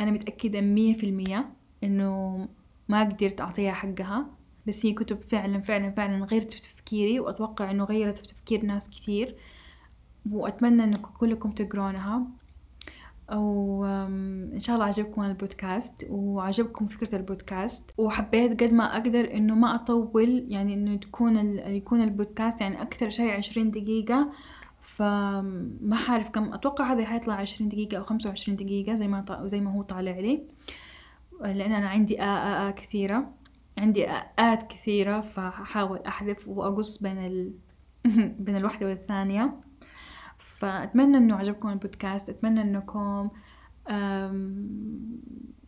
[0.00, 1.48] أنا متأكدة مية في المية
[1.84, 2.48] إنه
[2.88, 4.26] ما قدرت أعطيها حقها.
[4.66, 8.90] بس هي كتب فعلا فعلا فعلا غيرت في تفكيري وأتوقع إنه غيرت في تفكير ناس
[8.90, 9.36] كثير.
[10.32, 12.26] وأتمنى إنكم كلكم تقرونها.
[13.32, 17.90] وإن شاء الله عجبكم البودكاست وعجبكم فكرة البودكاست.
[17.98, 23.30] وحبيت قد ما أقدر إنه ما أطول يعني إنه تكون يكون البودكاست يعني أكثر شيء
[23.30, 24.32] عشرين دقيقة.
[24.82, 29.60] فما حعرف كم أتوقع هذا حيطلع عشرين دقيقة أو خمسة وعشرين دقيقة زي ما زي
[29.60, 30.42] ما هو طالع لي.
[31.40, 33.32] لأن أنا عندي آ آ آ كثيرة.
[33.78, 34.06] عندي
[34.38, 37.52] آت كثيرة فحاول أحذف وأقص بين ال...
[38.44, 39.60] بين الواحدة والثانية.
[40.60, 43.30] فأتمنى إنه عجبكم البودكاست أتمنى إنكم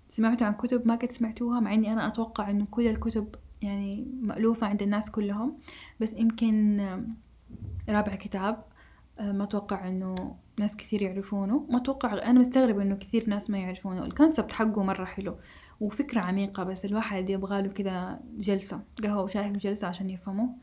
[0.09, 4.67] سمعتوا عن كتب ما قد سمعتوها مع إني أنا أتوقع إنه كل الكتب يعني مألوفة
[4.67, 5.59] عند الناس كلهم.
[6.01, 6.81] بس يمكن
[7.89, 8.65] رابع كتاب
[9.21, 11.67] ما أتوقع إنه ناس كثير يعرفونه.
[11.71, 14.05] ما أتوقع أنا مستغربة إنه كثير ناس ما يعرفونه.
[14.05, 15.37] الكونسبت حقه مرة حلو
[15.81, 20.57] وفكرة عميقة بس الواحد يبغى له كذا جلسة قهوة وشاي وجلسة عشان يفهمه.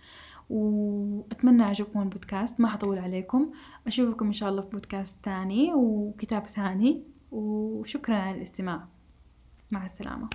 [0.49, 3.51] وأتمنى يعجبكم البودكاست ما حطول عليكم.
[3.87, 7.03] أشوفكم إن شاء الله في بودكاست ثاني وكتاب ثاني.
[7.31, 8.87] وشكرا على الاستماع.
[9.71, 10.29] مع السلامة.